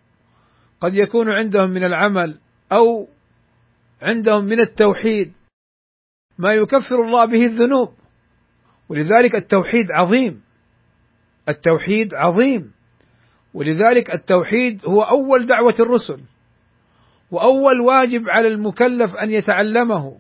[0.81, 2.39] قد يكون عندهم من العمل
[2.71, 3.07] أو
[4.01, 5.33] عندهم من التوحيد
[6.37, 7.93] ما يكفر الله به الذنوب.
[8.89, 10.41] ولذلك التوحيد عظيم.
[11.49, 12.71] التوحيد عظيم.
[13.53, 16.21] ولذلك التوحيد هو أول دعوة الرسل.
[17.31, 20.17] وأول واجب على المكلف أن يتعلمه.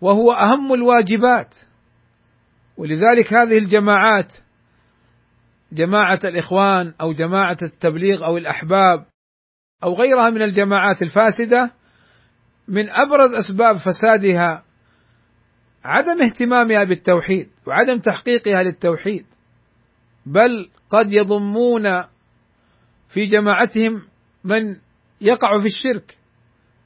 [0.00, 1.67] وهو أهم الواجبات.
[2.78, 4.36] ولذلك هذه الجماعات
[5.72, 9.06] جماعة الإخوان أو جماعة التبليغ أو الأحباب
[9.84, 11.70] أو غيرها من الجماعات الفاسدة
[12.68, 14.64] من أبرز أسباب فسادها
[15.84, 19.26] عدم اهتمامها بالتوحيد وعدم تحقيقها للتوحيد
[20.26, 21.82] بل قد يضمون
[23.08, 24.02] في جماعتهم
[24.44, 24.76] من
[25.20, 26.18] يقع في الشرك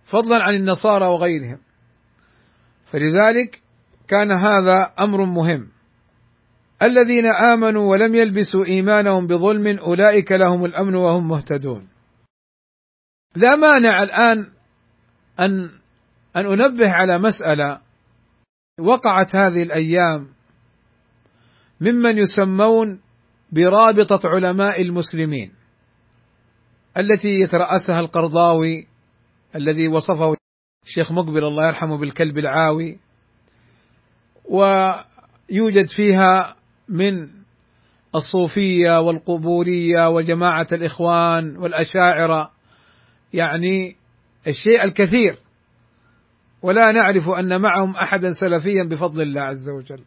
[0.05, 1.59] فضلا عن النصارى وغيرهم.
[2.87, 3.63] فلذلك
[4.09, 5.69] كان هذا أمر مهم.
[6.83, 11.89] الذين آمنوا ولم يلبسوا إيمانهم بظلم أولئك لهم الأمن وهم مهتدون.
[13.37, 14.39] لا مانع الآن
[15.41, 15.71] ان
[16.37, 17.81] أن أنبه على مسألة
[18.81, 20.29] وقعت هذه الأيام
[21.81, 23.01] ممن يسمون
[23.53, 25.53] برابطة علماء المسلمين
[26.99, 28.87] التي يترأسها القرضاوي
[29.57, 30.37] الذي وصفه
[30.87, 32.99] الشيخ مقبل الله يرحمه بالكلب العاوي
[34.45, 36.57] ويوجد فيها
[36.93, 37.29] من
[38.15, 42.51] الصوفية والقبورية وجماعة الإخوان والأشاعرة.
[43.33, 43.97] يعني
[44.47, 45.39] الشيء الكثير.
[46.63, 50.05] ولا نعرف أن معهم أحدا سلفيا بفضل الله عز وجل.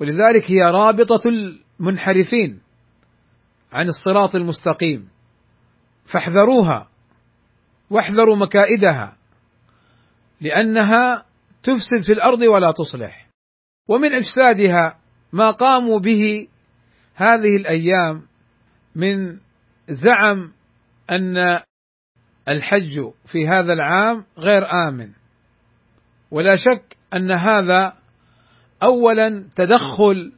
[0.00, 2.60] ولذلك هي رابطة المنحرفين
[3.74, 5.08] عن الصراط المستقيم.
[6.04, 6.88] فاحذروها
[7.90, 9.16] واحذروا مكائدها
[10.40, 11.24] لأنها
[11.62, 13.28] تفسد في الأرض ولا تصلح.
[13.88, 16.48] ومن افسادها ما قاموا به
[17.14, 18.22] هذه الأيام
[18.94, 19.38] من
[19.88, 20.52] زعم
[21.10, 21.36] أن
[22.48, 25.12] الحج في هذا العام غير آمن.
[26.30, 27.96] ولا شك أن هذا
[28.82, 30.32] اولا تدخل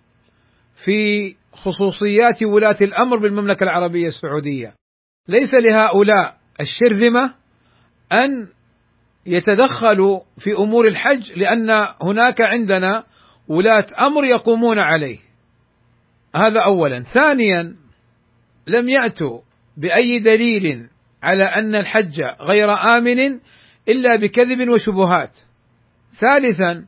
[0.74, 4.74] في خصوصيات ولاة الأمر بالمملكة العربية السعودية.
[5.28, 7.34] ليس لهؤلاء الشرذمة
[8.12, 8.48] أن
[9.26, 11.70] يتدخلوا في أمور الحج لأن
[12.02, 13.04] هناك عندنا
[13.48, 15.18] ولاة أمر يقومون عليه.
[16.36, 17.02] هذا اولا.
[17.02, 17.76] ثانيا
[18.66, 19.40] لم يأتوا
[19.76, 20.88] بأي دليل
[21.22, 23.20] على أن الحج غير آمن
[23.88, 25.38] إلا بكذب وشبهات.
[26.12, 26.86] ثالثا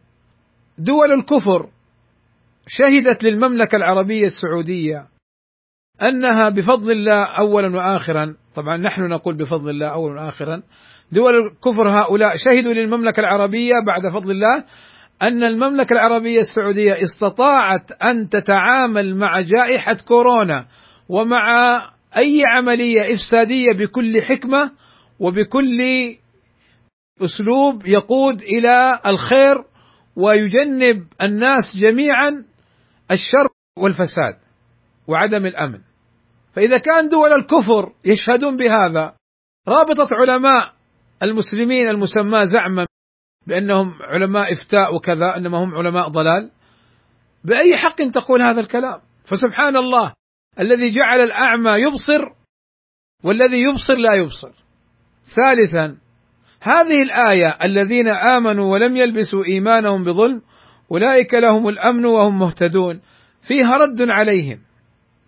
[0.79, 1.70] دول الكفر
[2.66, 5.09] شهدت للمملكة العربية السعودية
[6.09, 8.37] أنها بفضل الله اولا واخرا.
[8.55, 10.62] طبعا نحن نقول بفضل الله اولا واخرا.
[11.12, 14.64] دول الكفر هؤلاء شهدوا للمملكة العربية بعد فضل الله
[15.22, 20.66] أن المملكة العربية السعودية استطاعت أن تتعامل مع جائحة كورونا
[21.09, 21.76] ومع
[22.16, 24.72] أي عملية إفسادية بكل حكمة
[25.18, 25.80] وبكل
[27.24, 29.64] أسلوب يقود إلى الخير
[30.16, 32.45] ويجنب الناس جميعا
[33.11, 34.38] الشر والفساد
[35.07, 35.80] وعدم الأمن.
[36.53, 39.14] فإذا كان دول الكفر يشهدون بهذا
[39.68, 40.72] رابطة علماء
[41.22, 42.86] المسلمين المسماة زعما
[43.47, 46.51] بأنهم علماء إفتاء وكذا إنما هم علماء ضلال.
[47.45, 50.12] بأي حق تقول هذا الكلام؟ فسبحان الله
[50.61, 52.20] الذي جعل الأعمى يبصر
[53.24, 54.53] والذي يبصر لا يبصر.
[55.24, 55.99] ثالثا
[56.62, 60.43] هذه الآية الذين آمنوا ولم يلبسوا إيمانهم بظلم
[60.93, 63.01] أولئك لهم الأمن وهم مهتدون.
[63.43, 64.61] فيها رد عليهم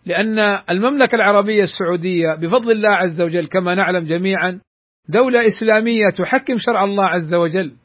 [0.06, 0.40] لأن
[0.70, 4.60] المملكة العربية السعودية بفضل الله عز وجل كما نعلم جميعا
[5.08, 7.76] دولة إسلامية تحكم شرع الله عز وجل.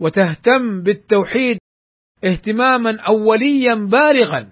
[0.00, 1.58] وتهتم بالتوحيد
[2.24, 4.48] اهتماما اوليا بالغا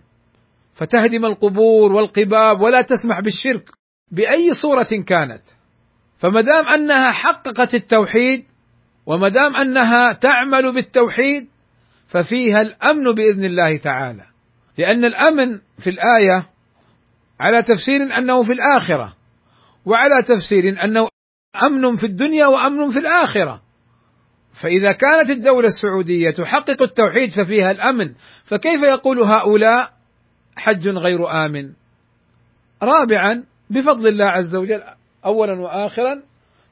[0.74, 3.70] فتهدم القبور والقباب ولا تسمح بالشرك
[4.10, 5.42] بأي صورة كانت.
[6.18, 8.44] فما دام أنها حققت التوحيد
[9.06, 11.48] وما دام أنها تعمل بالتوحيد
[12.06, 14.24] ففيها الأمن بإذن الله تعالى.
[14.78, 16.50] لأن الأمن في الآية
[17.40, 19.16] على تفسير أنه في الآخرة
[19.84, 21.08] وعلى تفسير أنه
[21.62, 23.67] أمن في الدنيا وأمن في الآخرة.
[24.62, 29.92] فإذا كانت الدولة السعودية تحقق التوحيد ففيها الأمن فكيف يقول هؤلاء
[30.56, 31.72] حج غير آمن؟
[32.82, 34.82] رابعا بفضل الله عز وجل
[35.24, 36.22] اولا واخرا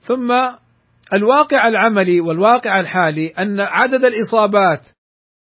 [0.01, 0.33] ثم
[1.13, 4.87] الواقع العملي والواقع الحالي أن عدد الإصابات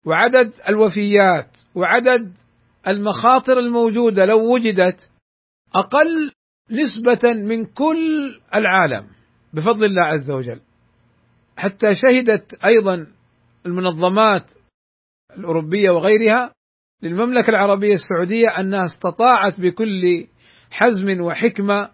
[0.07, 2.32] وعدد الوفيات وعدد
[2.88, 5.11] المخاطر الموجودة لو وجدت
[5.74, 6.32] أقل
[6.70, 9.07] نسبة من كل العالم
[9.53, 10.61] بفضل الله عز وجل.
[11.57, 13.07] حتى شهدت أيضا
[13.66, 14.50] المنظمات
[15.38, 16.52] الأوروبية وغيرها
[17.02, 20.26] للمملكة العربية السعودية أنها استطاعت بكل
[20.70, 21.90] حزم وحكمة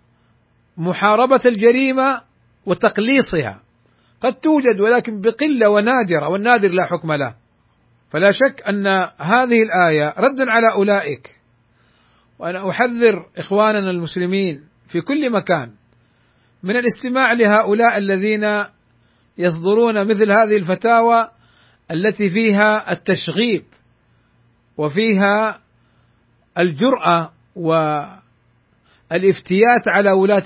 [0.77, 2.21] محاربة الجريمة
[2.67, 3.63] وتقليصها.
[4.21, 7.35] قد توجد ولكن بقلة ونادرة والنادر لا حكم له.
[8.11, 8.87] فلا شك أن
[9.19, 11.41] هذه الآية رد على أولئك.
[12.39, 15.73] وأنا أحذر إخواننا المسلمين في كل مكان
[16.63, 18.65] من الاستماع لهؤلاء الذين
[19.39, 21.31] يصدرون مثل هذه الفتاوى
[21.91, 23.65] التي فيها التشغيب
[24.77, 25.61] وفيها
[26.59, 27.89] الجرأة والإفتيات
[29.95, 30.45] على ولاة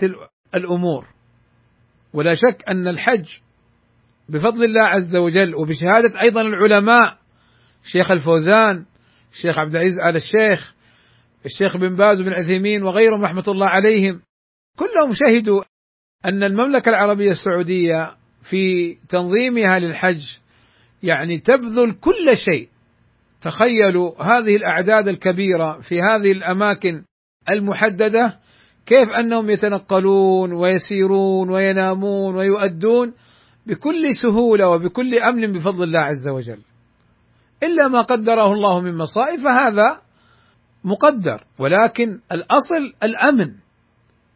[0.56, 1.06] الأمور.
[2.14, 3.38] ولا شك أن الحج
[4.28, 7.18] بفضل الله عز وجل وبشهادة أيضا العلماء
[7.82, 8.84] شيخ الفوزان
[9.32, 10.74] الشيخ عبد العزيز آل الشيخ
[11.44, 14.22] الشيخ بن باز بن عثيمين وغيرهم رحمة الله عليهم
[14.78, 15.62] كلهم شهدوا
[16.24, 20.26] أن المملكة العربية السعودية في تنظيمها للحج
[21.02, 22.68] يعني تبذل كل شيء
[23.40, 27.04] تخيلوا هذه الأعداد الكبيرة في هذه الأماكن
[27.50, 28.38] المحددة
[28.86, 33.12] كيف أنهم يتنقلون ويسيرون وينامون ويؤدون
[33.66, 36.62] بكل سهولة وبكل أمن بفضل الله عز وجل.
[37.62, 40.00] إلا ما قدره الله من مصائب فهذا
[40.84, 43.54] مقدر ولكن الأصل الأمن.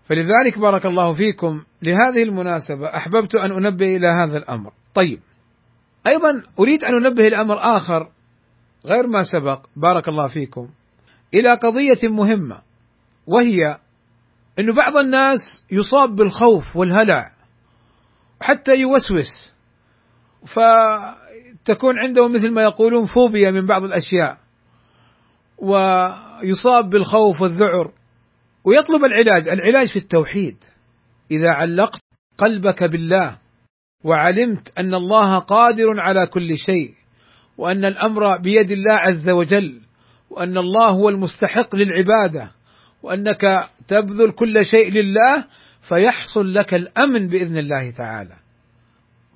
[0.09, 4.73] فلذلك بارك الله فيكم لهذه المناسبة أحببت أن أنبه إلى هذا الأمر.
[4.95, 5.21] طيب
[6.07, 8.11] أيضا أريد أن أنبه الامر آخر
[8.87, 9.67] غير ما سبق.
[9.77, 10.69] بارك الله فيكم.
[11.35, 12.63] إلى قضية مهمة
[13.27, 13.79] وهي
[14.59, 17.33] انه بعض الناس يصاب بالخوف والهلع
[18.41, 19.55] حتى يوسوس
[20.47, 24.39] فتكون عنده مثل ما يقولون فوبيا من بعض الأشياء
[25.59, 27.93] ويصاب بالخوف والذعر.
[28.65, 30.57] ويطلب العلاج، العلاج في التوحيد
[31.31, 32.01] إذا علقت
[32.39, 33.39] قلبك بالله
[34.05, 36.95] وعلمت أن الله قادر على كل شيء
[37.59, 39.81] وأن الأمر بيد الله عز وجل
[40.31, 42.53] وأن الله هو المستحق للعبادة
[43.03, 45.45] وأنك تبذل كل شيء لله
[45.81, 48.37] فيحصل لك الأمن بإذن الله تعالى.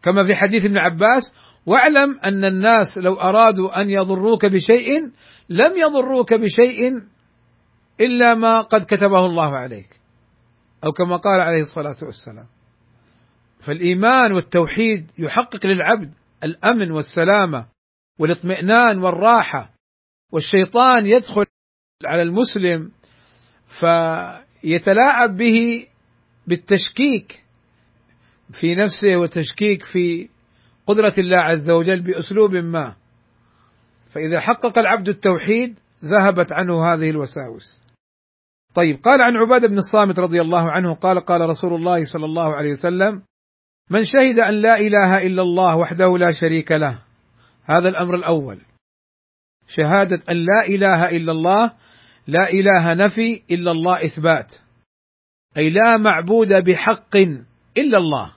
[0.03, 5.01] كما في حديث ابن عباس: واعلم أن الناس لو أرادوا أن يضروك بشيء
[5.49, 6.91] لم يضروك بشيء
[8.03, 10.01] إلا ما قد كتبه الله عليك.
[10.85, 12.47] أو كما قال عليه الصلاة والسلام.
[13.61, 16.13] فالإيمان والتوحيد يحقق للعبد
[16.45, 17.67] الأمن والسلامة
[18.19, 19.75] والاطمئنان والراحة
[20.33, 21.47] والشيطان يدخل
[22.07, 22.91] على المسلم
[23.67, 25.87] فيتلاعب به
[26.47, 27.45] بالتشكيك
[28.53, 30.29] في نفسه وتشكيك في
[30.87, 32.97] قدرة الله عز وجل بأسلوب ما
[34.11, 37.82] فإذا حقق العبد التوحيد ذهبت عنه هذه الوساوس
[38.75, 42.55] طيب قال عن عبادة بن الصامت رضي الله عنه قال قال رسول الله صلى الله
[42.55, 43.23] عليه وسلم
[43.91, 46.99] من شهد أن لا إله إلا الله وحده لا شريك له.
[47.65, 48.61] هذا الأمر الأول.
[49.69, 51.73] شهادة أن لا إله إلا الله
[52.27, 54.55] لا إله نفي إلا الله إثبات.
[55.59, 57.17] أي لا معبود بحق
[57.79, 58.33] إلا الله.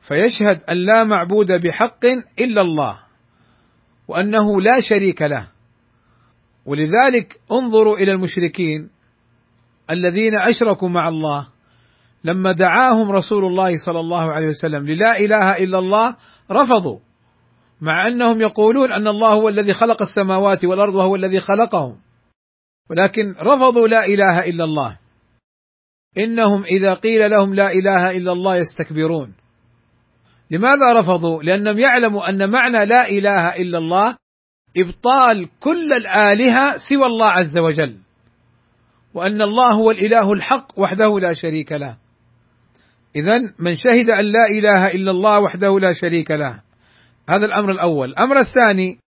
[0.00, 2.04] فيشهد أن لا معبود بحق
[2.40, 2.98] إلا الله
[4.08, 5.48] وأنه لا شريك له.
[6.66, 8.90] ولذلك انظروا إلى المشركين
[9.90, 11.48] الذين أشركوا مع الله
[12.24, 16.16] لما دعاهم رسول الله صلى الله عليه وسلم للا إله إلا الله
[16.50, 16.98] رفضوا.
[17.80, 22.00] مع أنهم يقولون أن الله هو الذي خلق السماوات والأرض وهو الذي خلقهم.
[22.90, 24.98] ولكن رفضوا لا إله إلا الله.
[26.18, 29.34] إنهم إذا قيل لهم لا إله إلا الله يستكبرون.
[30.50, 34.16] لماذا رفضوا؟ لأنهم يعلموا أن معنى لا إله إلا الله
[34.76, 38.03] إبطال كل الآلهة سوى الله عز وجل.
[39.14, 41.96] وأن الله هو الإله الحق وحده لا شريك له.
[43.16, 46.62] اذا من شهد أن لا إله إلا الله وحده لا شريك له.
[47.28, 48.08] هذا الأمر الأول.
[48.08, 48.98] الأمر الثاني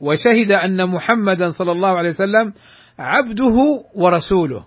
[0.00, 2.52] وشهد أن محمدا صلى الله عليه وسلم
[2.98, 4.66] عبده ورسوله.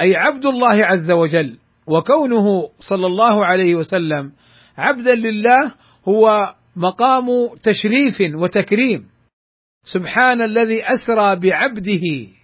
[0.00, 1.58] أي عبد الله عز وجل.
[1.86, 4.32] وكونه صلى الله عليه وسلم
[4.78, 5.74] عبدا لله
[6.08, 7.26] هو مقام
[7.62, 9.08] تشريف وتكريم.
[9.84, 12.35] سبحان الذي أسرى بعبده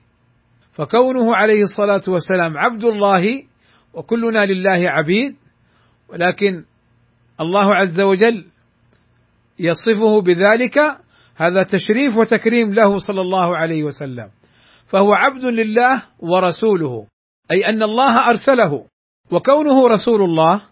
[0.72, 3.42] فكونه عليه الصلاة والسلام عبد الله
[3.94, 5.36] وكلنا لله عبيد
[6.08, 6.64] ولكن
[7.40, 8.44] الله عز وجل
[9.58, 10.78] يصفه بذلك
[11.36, 14.30] هذا تشريف وتكريم له صلى الله عليه وسلم.
[14.86, 17.06] فهو عبد لله ورسوله
[17.52, 18.86] أي أن الله أرسله.
[19.30, 20.62] وكونه رسول الله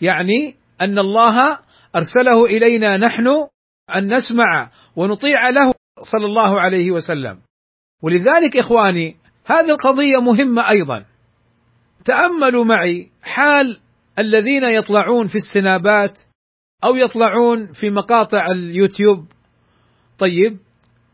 [0.00, 1.58] يعني أن الله
[1.96, 3.26] أرسله إلينا نحن
[3.96, 7.40] أن نسمع ونطيع له صلى الله عليه وسلم.
[8.02, 9.16] ولذلك إخواني
[9.46, 11.04] هذه القضية مهمة أيضا.
[12.04, 13.80] تأملوا معي حال
[14.18, 16.20] الذين يطلعون في السنابات
[16.84, 19.26] أو يطلعون في مقاطع اليوتيوب.
[20.18, 20.58] طيب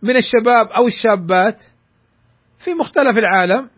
[0.03, 1.65] من الشباب أو الشابات
[2.59, 3.71] في مختلف العالم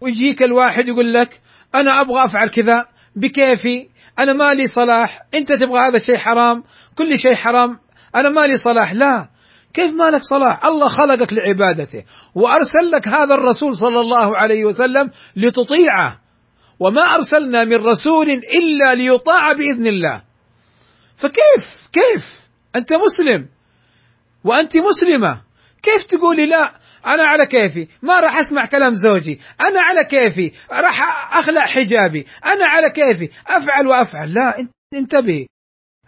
[0.00, 1.40] ويجيك الواحد يقول لك
[1.74, 6.64] أنا أبغى أفعل كذا بكيفي أنا مالي صلاح أنت تبغى هذا الشيء حرام
[6.98, 7.78] كل شيء حرام
[8.16, 8.92] أنا مالي صلاح.
[8.92, 9.28] لا
[9.76, 12.04] كيف مالك صلاح؟ الله خلقك لعبادته
[12.34, 16.20] وارسل لك هذا الرسول صلى الله عليه وسلم لتطيعه.
[16.80, 20.22] وما أرسلنا من رسول إلا ليطاع بإذن الله.
[21.16, 22.38] فكيف؟ كيف؟
[22.76, 23.48] أنت مسلم.
[24.44, 25.40] وأنت مسلمة.
[25.82, 26.72] كيف تقولي لا؟
[27.06, 27.88] أنا على كيفي.
[28.02, 29.40] ما راح أسمع كلام زوجي.
[29.60, 30.52] أنا على كيفي.
[30.72, 30.98] راح
[31.38, 32.26] أخلع حجابي.
[32.44, 33.34] أنا على كيفي.
[33.46, 34.34] أفعل وأفعل.
[34.34, 35.46] لا انتبهي.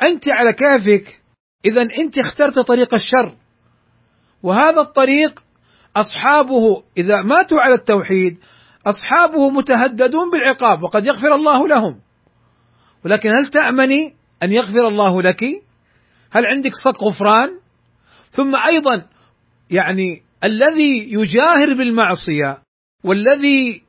[0.03, 1.21] أنت على كيفك.
[1.64, 3.37] اذا أنت اخترت طريق الشر.
[4.43, 5.45] وهذا الطريق
[5.97, 8.39] أصحابه إذا ماتوا على التوحيد
[8.86, 12.01] أصحابه متهددون بالعقاب وقد يغفر الله لهم.
[13.05, 15.45] ولكن هل تأمني أن يغفر الله لك؟
[16.30, 17.49] هل عندك صك غفران؟
[18.30, 19.07] ثم أيضا
[19.70, 22.62] يعني الذي يجاهر بالمعصية
[23.05, 23.82] والذي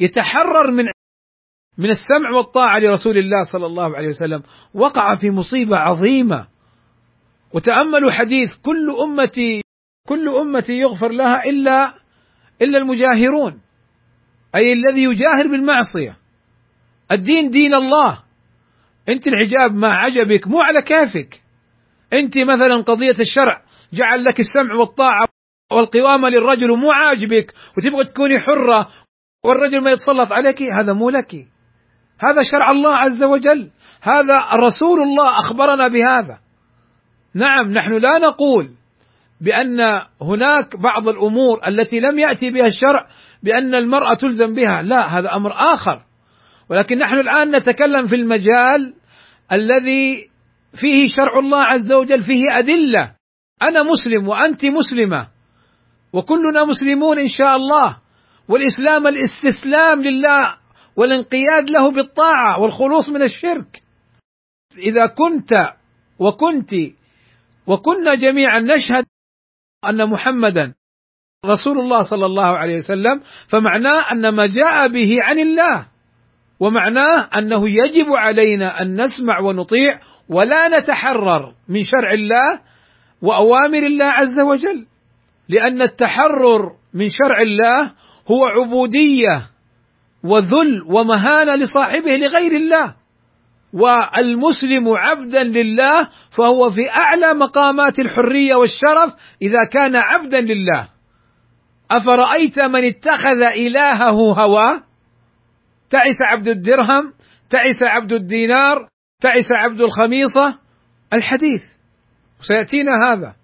[0.00, 0.84] يتحرر من
[1.78, 4.42] من السمع والطاعة لرسول الله صلى الله عليه وسلم
[4.74, 6.46] وقع في مصيبة عظيمة.
[7.52, 9.60] وتأملوا حديث كل أمتي
[10.08, 11.94] كل أمتي يغفر لها إلا
[12.62, 13.60] إلا المجاهرون.
[14.54, 16.16] أي الذي يجاهر بالمعصية.
[17.12, 18.22] الدين دين الله.
[19.12, 21.42] أنت الحجاب ما عجبك مو على كيفك.
[22.14, 25.28] أنت مثلا قضية الشرع جعل لك السمع والطاعة
[25.72, 28.88] والقوامة للرجل ومو عاجبك وتبغى تكوني حرة
[29.44, 31.34] والرجل ما يتسلط عليك هذا مو لك.
[32.18, 33.70] هذا شرع الله عز وجل.
[34.02, 36.40] هذا رسول الله أخبرنا بهذا.
[37.34, 38.79] نعم نحن لا نقول
[39.40, 39.80] بأن
[40.22, 43.08] هناك بعض الأمور التي لم يأتي بها الشرع
[43.42, 44.82] بأن المرأة تلزم بها.
[44.82, 46.04] لا هذا أمر آخر.
[46.70, 48.94] ولكن نحن الآن نتكلم في المجال
[49.54, 50.30] الذي
[50.74, 53.14] فيه شرع الله عز وجل فيه أدلة.
[53.62, 55.28] أنا مسلم وأنت مسلمة
[56.12, 57.96] وكلنا مسلمون إن شاء الله.
[58.48, 60.56] والإسلام الاستسلام لله
[60.96, 63.80] والانقياد له بالطاعة والخلوص من الشرك.
[64.78, 65.50] إذا كنت
[66.18, 66.70] وكنت
[67.66, 69.06] وكنا جميعا نشهد
[69.88, 70.74] أن محمدا
[71.46, 75.86] رسول الله صلى الله عليه وسلم فمعناه أن ما جاء به عن الله
[76.60, 82.60] ومعناه أنه يجب علينا أن نسمع ونطيع ولا نتحرر من شرع الله
[83.22, 84.86] وأوامر الله عز وجل
[85.48, 87.92] لأن التحرر من شرع الله
[88.30, 89.42] هو عبودية
[90.24, 92.94] وذل ومهانة لصاحبه لغير الله.
[93.72, 100.88] والمسلم عبدا لله فهو في أعلى مقامات الحرية والشرف إذا كان عبدا لله.
[101.90, 104.82] أفرأيت من اتخذ إلهه هواه
[105.90, 107.12] تعس عبد الدرهم
[107.50, 108.88] تعس عبد الدينار
[109.20, 110.58] تعس عبد الخميصة؟
[111.12, 111.64] الحديث.
[112.40, 113.34] سيأتينا هذا.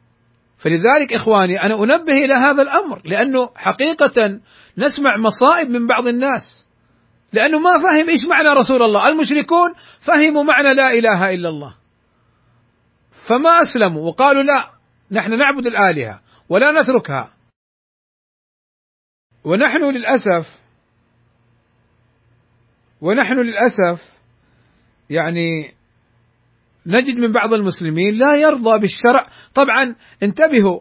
[0.59, 4.41] فلذلك إخواني أنا أنبه إلى هذا الأمر لأنه حقيقة
[4.79, 6.66] نسمع مصائب من بعض الناس.
[7.33, 9.09] لأنه ما فهم إيش معنى رسول الله.
[9.09, 11.77] المشركون فهموا معنى لا إله إلا الله.
[13.29, 14.71] فما أسلموا وقالوا لا
[15.11, 17.35] نحن نعبد الآلهة ولا نتركها.
[19.45, 20.61] ونحن للأسف
[23.01, 24.17] ونحن للأسف
[25.11, 25.75] يعني
[26.87, 29.29] نجد من بعض المسلمين لا يرضى بالشرع.
[29.55, 30.81] طبعا انتبهوا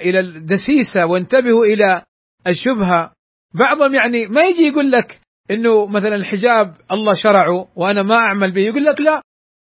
[0.00, 2.02] إلى الدسيسة وانتبهوا إلى
[2.48, 3.12] الشبهة.
[3.54, 5.20] بعضهم يعني ما يجي يقول لك
[5.50, 9.22] إنه مثلا الحجاب الله شرعه وأنا ما أعمل به يقول لك لا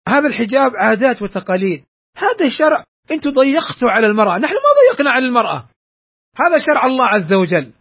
[0.10, 1.84] هذا الحجاب عادات وتقاليد.
[2.18, 4.38] هذا الشرع أنتم ضيقتوا على المرأة.
[4.38, 5.70] نحن ما ضيقنا على المرأة.
[6.46, 7.72] هذا شرع الله عز وجل.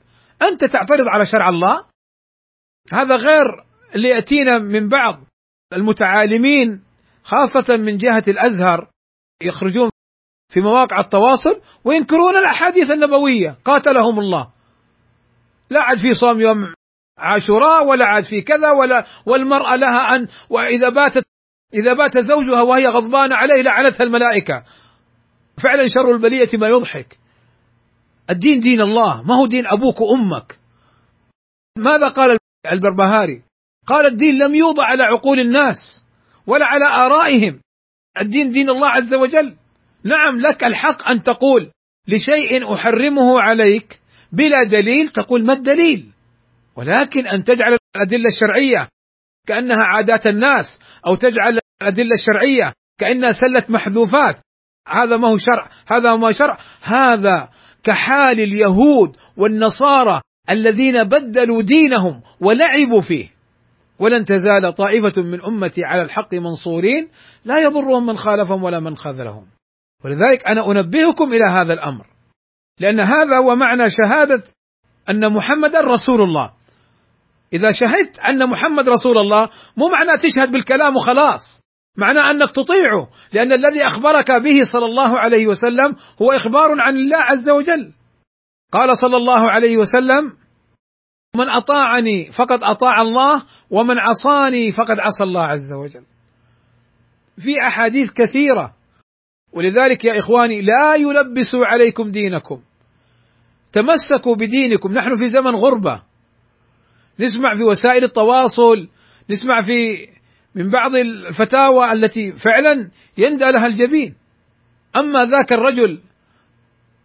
[0.42, 1.84] أنت تعترض على شرع الله؟
[2.92, 3.64] هذا غير
[3.94, 5.24] اللي ياتينا من بعض
[5.72, 6.84] المتعالمين
[7.24, 8.90] خاصة من جهة الأزهر
[9.42, 9.90] يخرجون
[10.52, 13.58] في مواقع التواصل وينكرون الأحاديث النبوية.
[13.64, 14.52] قاتلهم الله.
[15.70, 16.74] لا عاد في صوم يوم
[17.18, 21.24] عاشوراء ولا عاد في كذا ولا والمرأة لها أن وإذا باتت
[21.74, 24.64] إذا بات زوجها وهي غضبانة عليه لعنتها الملائكة.
[25.62, 27.18] فعلا شر البلية ما يضحك.
[28.30, 30.58] الدين دين الله ما هو دين أبوك وأمك.
[31.78, 32.38] ماذا قال
[32.72, 33.42] البربهاري؟
[33.86, 36.06] قال الدين لم يوضع على عقول الناس
[36.46, 37.60] ولا على آرائهم.
[38.20, 39.56] الدين دين الله عز وجل.
[40.04, 41.70] نعم لك الحق أن تقول
[42.08, 44.00] لشيء أحرمه عليك
[44.32, 46.12] بلا دليل تقول ما الدليل؟
[46.80, 48.88] ولكن أن تجعل الأدلة الشرعية
[49.46, 54.36] كأنها عادات الناس أو تجعل الأدلة الشرعية كأنها سلة محذوفات.
[54.88, 56.58] هذا ما هو شرع هذا ما شرع.
[56.82, 57.48] هذا
[57.82, 60.20] كحال اليهود والنصارى
[60.52, 63.28] الذين بدلوا دينهم ولعبوا فيه.
[63.98, 67.08] ولن تزال طائفة من أمتي على الحق منصورين
[67.44, 69.46] لا يضرهم من خالفهم ولا من خذلهم.
[70.04, 72.06] ولذلك أنا أنبهكم إلى هذا الأمر.
[72.80, 74.42] لأن هذا هو معنى شهادة
[75.10, 76.59] أن محمدا رسول الله.
[77.52, 81.60] إذا شهدت أن محمد رسول الله مو معنى تشهد بالكلام وخلاص.
[81.96, 87.18] معنى أنك تطيعه لأن الذي أخبرك به صلى الله عليه وسلم هو إخبار عن الله
[87.18, 87.92] عز وجل.
[88.72, 90.32] قال صلى الله عليه وسلم
[91.36, 96.04] من أطاعني فقد أطاع الله ومن عصاني فقد عصى الله عز وجل.
[97.38, 98.74] في أحاديث كثيرة.
[99.52, 102.62] ولذلك يا إخواني لا يلبسوا عليكم دينكم.
[103.72, 104.92] تمسكوا بدينكم.
[104.92, 106.09] نحن في زمن غربة.
[107.20, 108.88] نسمع في وسائل التواصل
[109.30, 110.08] نسمع في
[110.54, 114.14] من بعض الفتاوى التي فعلا يندى لها الجبين.
[114.96, 116.02] أما ذاك الرجل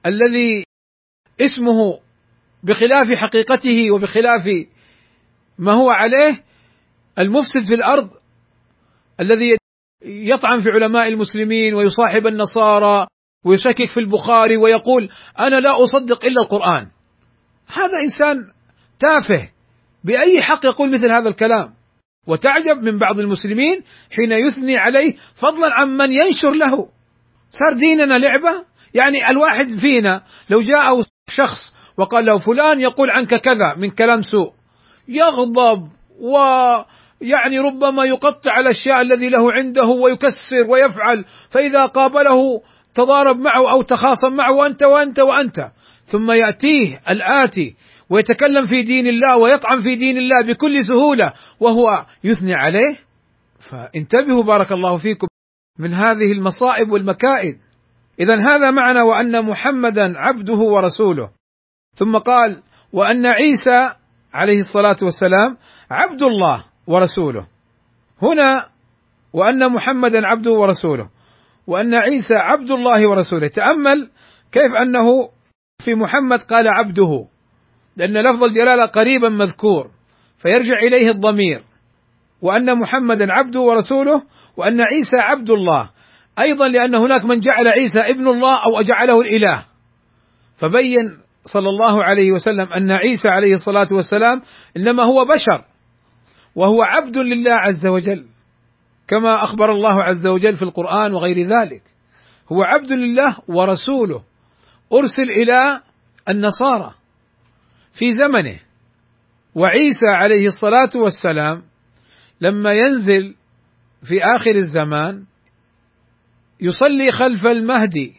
[0.05, 0.63] الذي
[1.41, 1.99] اسمه
[2.63, 4.43] بخلاف حقيقته وبخلاف
[5.57, 6.43] ما هو عليه
[7.19, 8.09] المفسد في الأرض
[9.19, 9.53] الذي
[10.05, 13.07] يطعن في علماء المسلمين ويصاحب النصارى
[13.45, 15.09] ويشكك في البخاري ويقول
[15.39, 16.91] أنا لا أصدق إلا القرآن.
[17.67, 18.51] هذا إنسان
[18.99, 19.54] تافه.
[20.05, 21.73] بأي حق يقول مثل هذا الكلام.
[22.27, 23.83] وتعجب من بعض المسلمين
[24.15, 26.89] حين يثني عليه فضلا عن من ينشر له.
[27.51, 33.75] صار ديننا لعبة؟ يعني الواحد فينا لو جاء شخص وقال له فلان يقول عنك كذا
[33.77, 34.53] من كلام سوء
[35.07, 35.89] يغضب
[36.19, 42.61] ويعني ربما يقطع الأشياء الذي له عنده ويكسر ويفعل فإذا قابله
[42.95, 45.71] تضارب معه أو تخاصم معه وأنت وأنت وأنت.
[46.05, 47.75] ثم يأتيه الآتي
[48.09, 52.95] ويتكلم في دين الله ويطعن في دين الله بكل سهولة وهو يثني عليه.
[53.59, 55.27] فانتبهوا بارك الله فيكم
[55.79, 57.59] من هذه المصائب والمكائد.
[58.19, 61.29] اذا هذا معنى وأن محمدا عبده ورسوله.
[61.95, 63.89] ثم قال وأن عيسى
[64.33, 65.57] عليه الصلاة والسلام
[65.91, 67.47] عبد الله ورسوله.
[68.21, 68.69] هنا
[69.33, 71.09] وأن محمدا عبده ورسوله.
[71.67, 73.47] وأن عيسى عبد الله ورسوله.
[73.47, 74.11] تأمل
[74.51, 75.29] كيف أنه
[75.79, 77.27] في محمد قال عبده.
[77.97, 79.91] لأن لفظ الجلالة قريبا مذكور
[80.37, 81.63] فيرجع إليه الضمير
[82.41, 84.21] وأن محمدا عبده ورسوله
[84.57, 85.89] وأن عيسى عبد الله
[86.39, 89.65] أيضا لأن هناك من جعل عيسى ابن الله أو أجعله الإله.
[90.57, 94.41] فبين صلى الله عليه وسلم أن عيسى عليه الصلاة والسلام
[94.77, 95.65] إنما هو بشر
[96.55, 98.25] وهو عبد لله عز وجل
[99.07, 101.81] كما أخبر الله عز وجل في القرآن وغير ذلك.
[102.51, 104.23] هو عبد لله ورسوله.
[104.93, 105.81] أرسل إلى
[106.29, 106.93] النصارى.
[107.95, 108.59] في زمنه.
[109.55, 111.63] وعيسى عليه الصلاة والسلام
[112.41, 113.35] لما ينزل
[114.03, 115.25] في آخر الزمان
[116.61, 118.13] يصلي خلف المهدي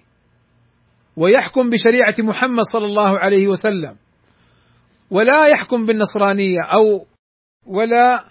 [1.17, 3.97] ويحكم بشريعة محمد صلى الله عليه وسلم.
[5.11, 7.07] ولا يحكم بالنصرانية أو
[7.67, 8.25] ولا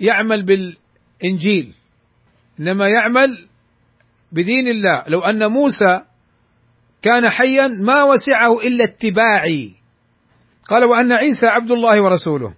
[0.00, 1.74] يعمل بالإنجيل.
[2.60, 3.48] إنما يعمل
[4.32, 5.02] بدين الله.
[5.08, 6.00] لو أن موسى
[7.02, 9.83] كان حيا ما وسعه إلا اتباعي.
[10.68, 12.54] قال وأن عيسى عبد الله ورسوله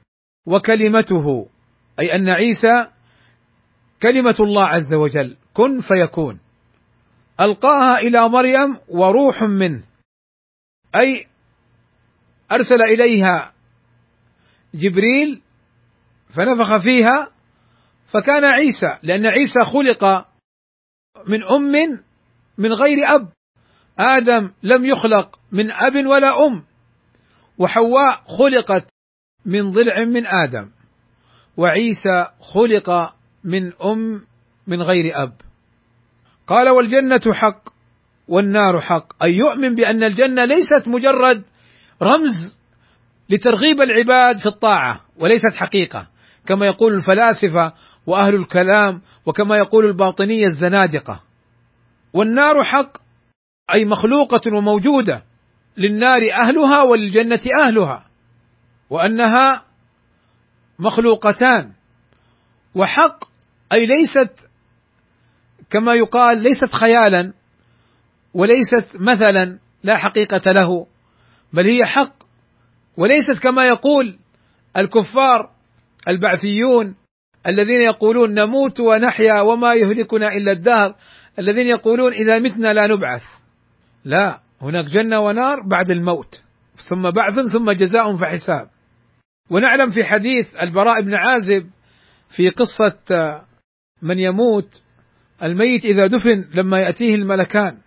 [0.47, 1.49] وكلمته
[2.01, 2.87] أي أن عيسى
[4.03, 6.41] كلمة الله عز وجل كن فيكون.
[7.41, 9.83] ألقاها إلى مريم وروح منه.
[10.97, 11.27] أي
[12.53, 13.53] أرسل إليها
[14.75, 15.43] جبريل
[16.29, 17.31] فنفخ فيها
[18.07, 20.05] فكان عيسى لأن عيسى خلق
[21.27, 22.03] من أم
[22.59, 23.33] من غير أب.
[23.99, 26.65] آدم لم يخلق من أب ولا أم.
[27.59, 28.89] وحواء خلقت
[29.45, 30.71] من ضلع من آدم
[31.57, 34.27] وعيسى خلق من أم
[34.67, 35.33] من غير أب.
[36.47, 37.69] قال والجنة حق
[38.29, 39.25] والنار حق.
[39.25, 41.45] أي يؤمن بأن الجنة ليست مجرد
[42.03, 42.61] رمز
[43.31, 46.09] لترغيب العباد في الطاعة وليست حقيقة.
[46.47, 47.73] كما يقول الفلاسفة
[48.07, 51.21] وأهل الكلام وكما يقول الباطنية الزنادقة.
[52.13, 52.97] والنار حق
[53.75, 55.25] أي مخلوقة وموجودة.
[55.79, 58.07] للنار أهلها وللجنة أهلها
[58.91, 59.65] وأنها
[60.79, 61.73] مخلوقتان
[62.75, 63.25] وحق
[63.73, 64.49] أي ليست
[65.71, 67.33] كما يقال ليست خيالا
[68.35, 70.87] وليست مثلا لا حقيقة له
[71.53, 72.13] بل هي حق
[72.97, 74.19] وليست كما يقول
[74.77, 75.51] الكفار
[76.09, 76.95] البعثيون
[77.49, 80.95] الذين يقولون نموت ونحيا وما يهلكنا إلا الدهر
[81.39, 83.25] الذين يقولون إذا متنا لا نبعث.
[84.05, 84.46] لا.
[84.63, 86.43] هناك جنة ونار بعد الموت
[86.77, 88.71] ثم بعث ثم جزاء فحساب.
[89.51, 91.71] ونعلم في حديث البراء بن عازب
[92.29, 92.99] في قصة
[94.03, 94.83] من يموت
[95.43, 97.79] الميت إذا دفن لما يأتيه الملكان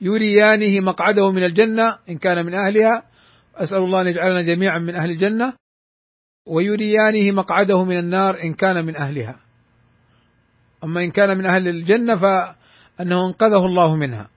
[0.00, 3.02] فيريانه مقعده من الجنة إن كان من أهلها.
[3.56, 5.54] أسأل الله أن يجعلنا جميعا من أهل الجنة.
[6.46, 9.40] ويريانه مقعده من النار إن كان من أهلها.
[10.84, 12.14] أما إن كان من أهل الجنة
[13.02, 14.28] فانه أنقذه الله منها.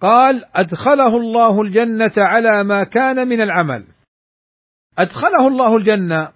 [0.00, 3.84] قال أدخله الله الجنة على ما كان من العمل.
[4.98, 6.32] أدخله الله الجنة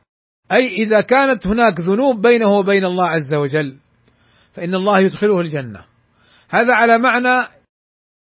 [0.52, 3.76] أي إذا كانت هناك ذنوب بينه وبين الله عز وجل
[4.52, 5.84] فإن الله يدخله الجنة.
[6.50, 7.48] هذا على معنى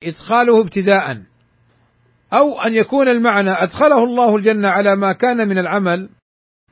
[0.05, 1.23] إدخاله ابتداء
[2.33, 6.09] أو أن يكون المعنى أدخله الله الجنة على ما كان من العمل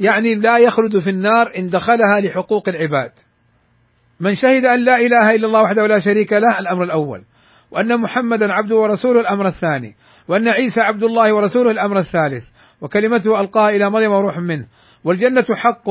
[0.01, 3.13] يعني لا يخلد في النار إن دخلها لحقوق العباد.
[4.21, 7.25] من شهد أن لا إله إلا الله وحده لا شريك له الأمر الأول.
[7.71, 9.97] وأن محمدا عبده ورسوله الأمر الثاني.
[10.29, 12.45] وأن عيسى عبد الله ورسوله الأمر الثالث.
[12.81, 14.67] وكلمته ألقاها إلى مريم وروح منه.
[15.05, 15.89] والجنة حق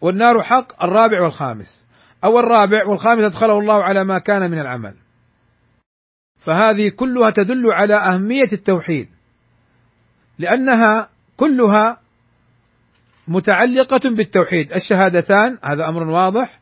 [0.00, 1.86] والنار حق الرابع والخامس.
[2.24, 4.94] أو الرابع والخامس أدخله الله على ما كان من العمل.
[6.38, 9.08] فهذه كلها تدل على أهمية التوحيد.
[10.38, 12.00] لأنها كلها
[13.28, 14.72] متعلقة بالتوحيد.
[14.72, 16.57] الشهادتان هذا أمر واضح.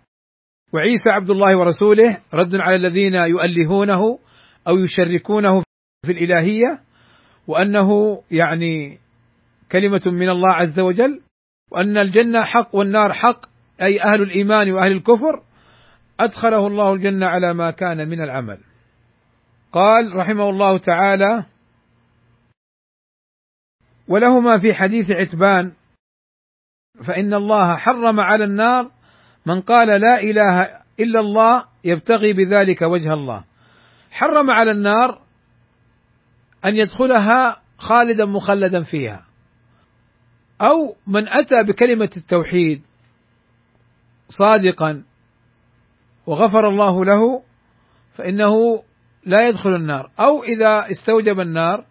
[0.76, 4.18] وعيسى عبد الله ورسوله رد على الذين يؤلهونه
[4.68, 5.62] أو يشركونه
[6.06, 6.80] في الإلهية
[7.46, 8.98] وأنه يعني
[9.72, 11.20] كلمة من الله عز وجل
[11.70, 13.46] وأن الجنة حق والنار حق
[13.88, 15.42] أي أهل الإيمان وأهل الكفر
[16.20, 18.58] أدخله الله الجنة على ما كان من العمل.
[19.72, 21.46] قال رحمه الله تعالى
[24.08, 25.72] ولهما في حديث عتبان
[27.08, 28.90] فإن الله حرم على النار
[29.46, 33.44] من قال لا إله إلا الله يبتغي بذلك وجه الله.
[34.10, 35.22] حرم على النار
[36.66, 39.26] أن يدخلها خالدا مخلدا فيها.
[40.60, 42.82] أو من أتى بكلمة التوحيد
[44.28, 45.04] صادقا
[46.26, 47.42] وغفر الله له
[48.14, 48.82] فإنه
[49.24, 50.10] لا يدخل النار.
[50.20, 51.84] أو إذا استوجب النار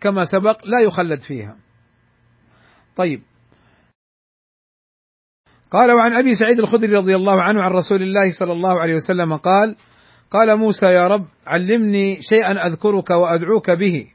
[0.00, 1.56] كما سبق لا يخلد فيها.
[2.96, 3.22] طيب.
[5.72, 9.36] قال وعن أبي سعيد الخدري رضي الله عنه عن رسول الله صلى الله عليه وسلم
[9.36, 9.76] قال:
[10.30, 14.06] قال موسى يا رب علمني شيئا أذكرك وأدعوك به.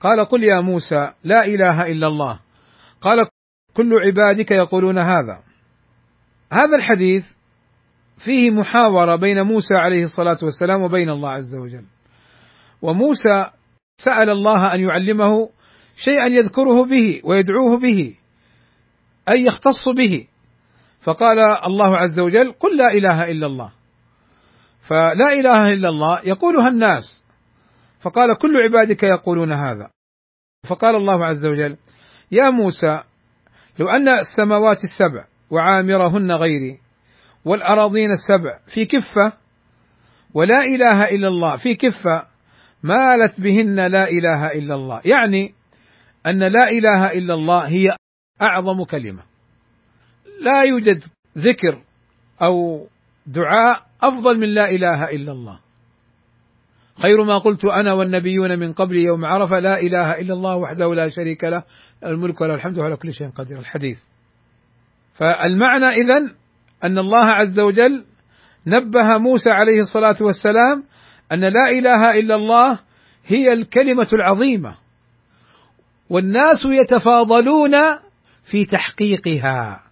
[0.00, 2.40] قال قل يا موسى لا إله إلا الله.
[3.00, 3.26] قال
[3.74, 5.42] كل عبادك يقولون هذا.
[6.52, 7.26] هذا الحديث
[8.18, 11.84] فيه محاورة بين موسى عليه الصلاة والسلام وبين الله عز وجل.
[12.82, 13.46] وموسى
[13.96, 15.50] سأل الله أن يعلمه
[15.96, 18.14] شيئا يذكره به ويدعوه به
[19.28, 20.26] أي يختص به
[21.02, 23.72] فقال الله عز وجل قل لا إله إلا الله.
[24.80, 27.24] فلا إله إلا الله يقولها الناس.
[28.00, 29.90] فقال كل عبادك يقولون هذا.
[30.66, 31.76] فقال الله عز وجل
[32.30, 33.02] يا موسى
[33.78, 36.80] لو أن السماوات السبع وعامرهن غيري
[37.44, 39.32] والأراضين السبع في كفة
[40.34, 42.26] ولا إله إلا الله في كفة
[42.82, 45.00] مالت بهن لا إله إلا الله.
[45.04, 45.54] يعني
[46.26, 47.96] أن لا إله إلا الله هي
[48.42, 49.31] أعظم كلمة.
[50.42, 51.02] لا يوجد
[51.38, 51.82] ذكر
[52.42, 52.86] أو
[53.26, 55.58] دعاء أفضل من لا إله إلا الله.
[57.02, 61.08] خير ما قلت أنا والنبيون من قبلي يوم عرفة لا إله إلا الله وحده لا
[61.08, 61.62] شريك له
[62.04, 63.58] الملك وله الحمد وعلى كل شيء قدير.
[63.58, 63.98] الحديث.
[65.14, 66.16] فالمعنى اذا
[66.84, 68.04] أن الله عز وجل
[68.66, 70.84] نبه موسى عليه الصلاة والسلام
[71.32, 72.78] أن لا إله إلا الله
[73.26, 74.76] هي الكلمة العظيمة
[76.10, 77.72] والناس يتفاضلون
[78.44, 79.91] في تحقيقها.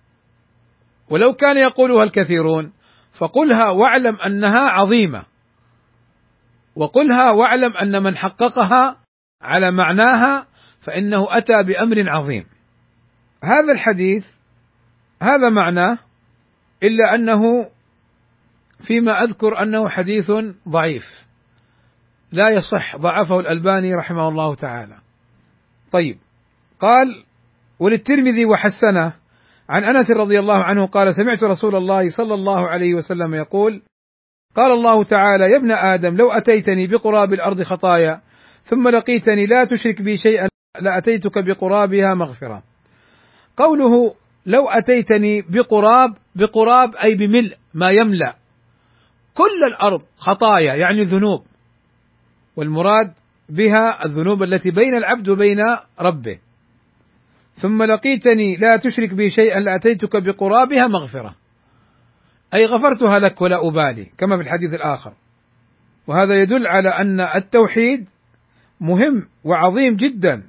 [1.10, 2.72] ولو كان يقولها الكثيرون
[3.12, 5.24] فقلها واعلم أنها عظيمة.
[6.76, 8.96] وقلها واعلم أن من حققها
[9.42, 10.46] على معناها
[10.80, 12.46] فإنه أتى بأمر عظيم.
[13.44, 14.26] هذا الحديث
[15.22, 15.98] هذا معناه
[16.82, 17.70] إلا أنه
[18.80, 20.30] فيما أذكر أنه حديث
[20.68, 21.08] ضعيف.
[22.32, 24.98] لا يصح ضعفه الألباني رحمه الله تعالى.
[25.92, 26.18] طيب
[26.80, 27.24] قال
[27.78, 29.19] وللترمذي وحسنه
[29.70, 33.82] عن أنس رضي الله عنه قال سمعت رسول الله صلى الله عليه وسلم يقول
[34.56, 38.20] قال الله تعالى يا ابن آدم لو أتيتني بقراب الأرض خطايا
[38.62, 40.48] ثم لقيتني لا تشرك بي شيئا
[40.80, 42.62] لأتيتك بقرابها مغفرة.
[43.56, 44.14] قوله
[44.46, 48.34] لو أتيتني بقراب بقراب أي بملء ما يملأ
[49.34, 51.44] كل الأرض خطايا يعني ذنوب
[52.56, 53.12] والمراد
[53.48, 55.58] بها الذنوب التي بين العبد وبين
[56.00, 56.38] ربه.
[57.60, 61.36] ثم لقيتني لا تشرك بي شيئا لأتيتك بقرابها مغفرة.
[62.54, 65.14] أي غفرتها لك ولا أبالي كما في الحديث الآخر.
[66.06, 68.08] وهذا يدل على أن التوحيد
[68.80, 70.42] مهم وعظيم جدا.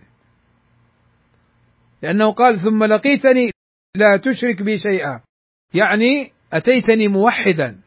[2.01, 3.51] لأنه قال ثم لقيتني
[3.95, 5.21] لا تشرك بي شيئا.
[5.73, 7.79] يعني أتيتني موحدا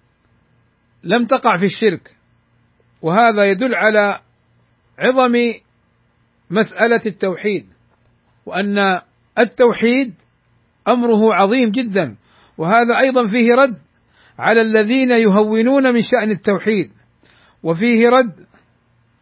[1.05, 2.17] لم تقع في الشرك.
[3.03, 4.21] وهذا يدل على
[4.99, 5.33] عظم
[6.51, 7.67] مسألة التوحيد
[8.47, 9.01] وأن
[9.39, 10.15] التوحيد
[10.89, 12.17] أمره عظيم جدا
[12.59, 13.79] وهذا أيضا فيه رد
[14.39, 16.91] على الذين يهونون من شأن التوحيد
[17.63, 18.33] وفيه رد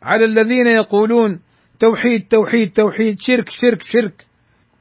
[0.02, 1.40] على الذين يقولون
[1.80, 4.26] توحيد توحيد توحيد شرك شرك شرك.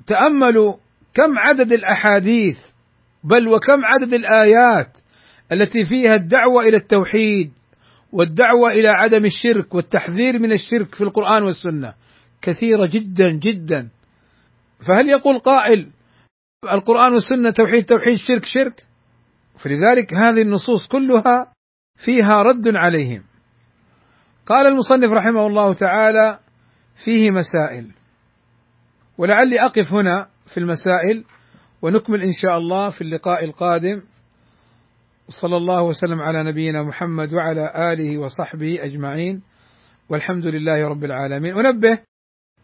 [0.07, 0.73] تأملوا
[1.13, 2.59] كم عدد الأحاديث
[3.23, 4.97] بل وكم عدد الآيات
[5.51, 7.51] التي فيها الدعوة إلى التوحيد
[8.11, 11.93] والدعوة إلى عدم الشرك والتحذير من الشرك في القرآن والسنة.
[12.41, 13.89] كثيرة جدا جدا.
[14.87, 15.91] فهل يقول قائل
[16.73, 18.85] القرآن والسنة توحيد توحيد شرك شرك؟
[19.57, 21.53] فلذلك هذه النصوص كلها
[21.95, 23.23] فيها رد عليهم.
[24.45, 26.39] قال المصنف رحمه الله تعالى
[26.95, 27.91] فيه مسائل.
[29.17, 31.25] ولعلي أقف هنا في المسائل
[31.81, 34.01] ونكمل إن شاء الله في اللقاء القادم.
[35.29, 39.41] صلى الله وسلم على نبينا محمد وعلى آله وصحبه أجمعين.
[40.09, 41.57] والحمد لله رب العالمين.
[41.57, 41.99] أنبه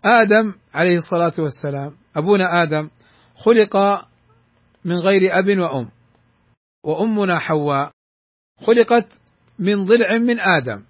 [0.06, 2.90] آدم عليه الصلاة والسلام أبونا آدم
[3.36, 3.78] خلق
[4.86, 5.90] من غير أب وأم
[6.84, 7.92] وأمنا حواء
[8.62, 9.08] خلقت
[9.60, 10.84] من ضلع من آدم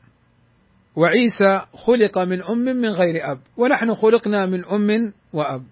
[0.95, 5.63] وعيسى خلق من أم من غير أب ونحن خلقنا من أم وأب.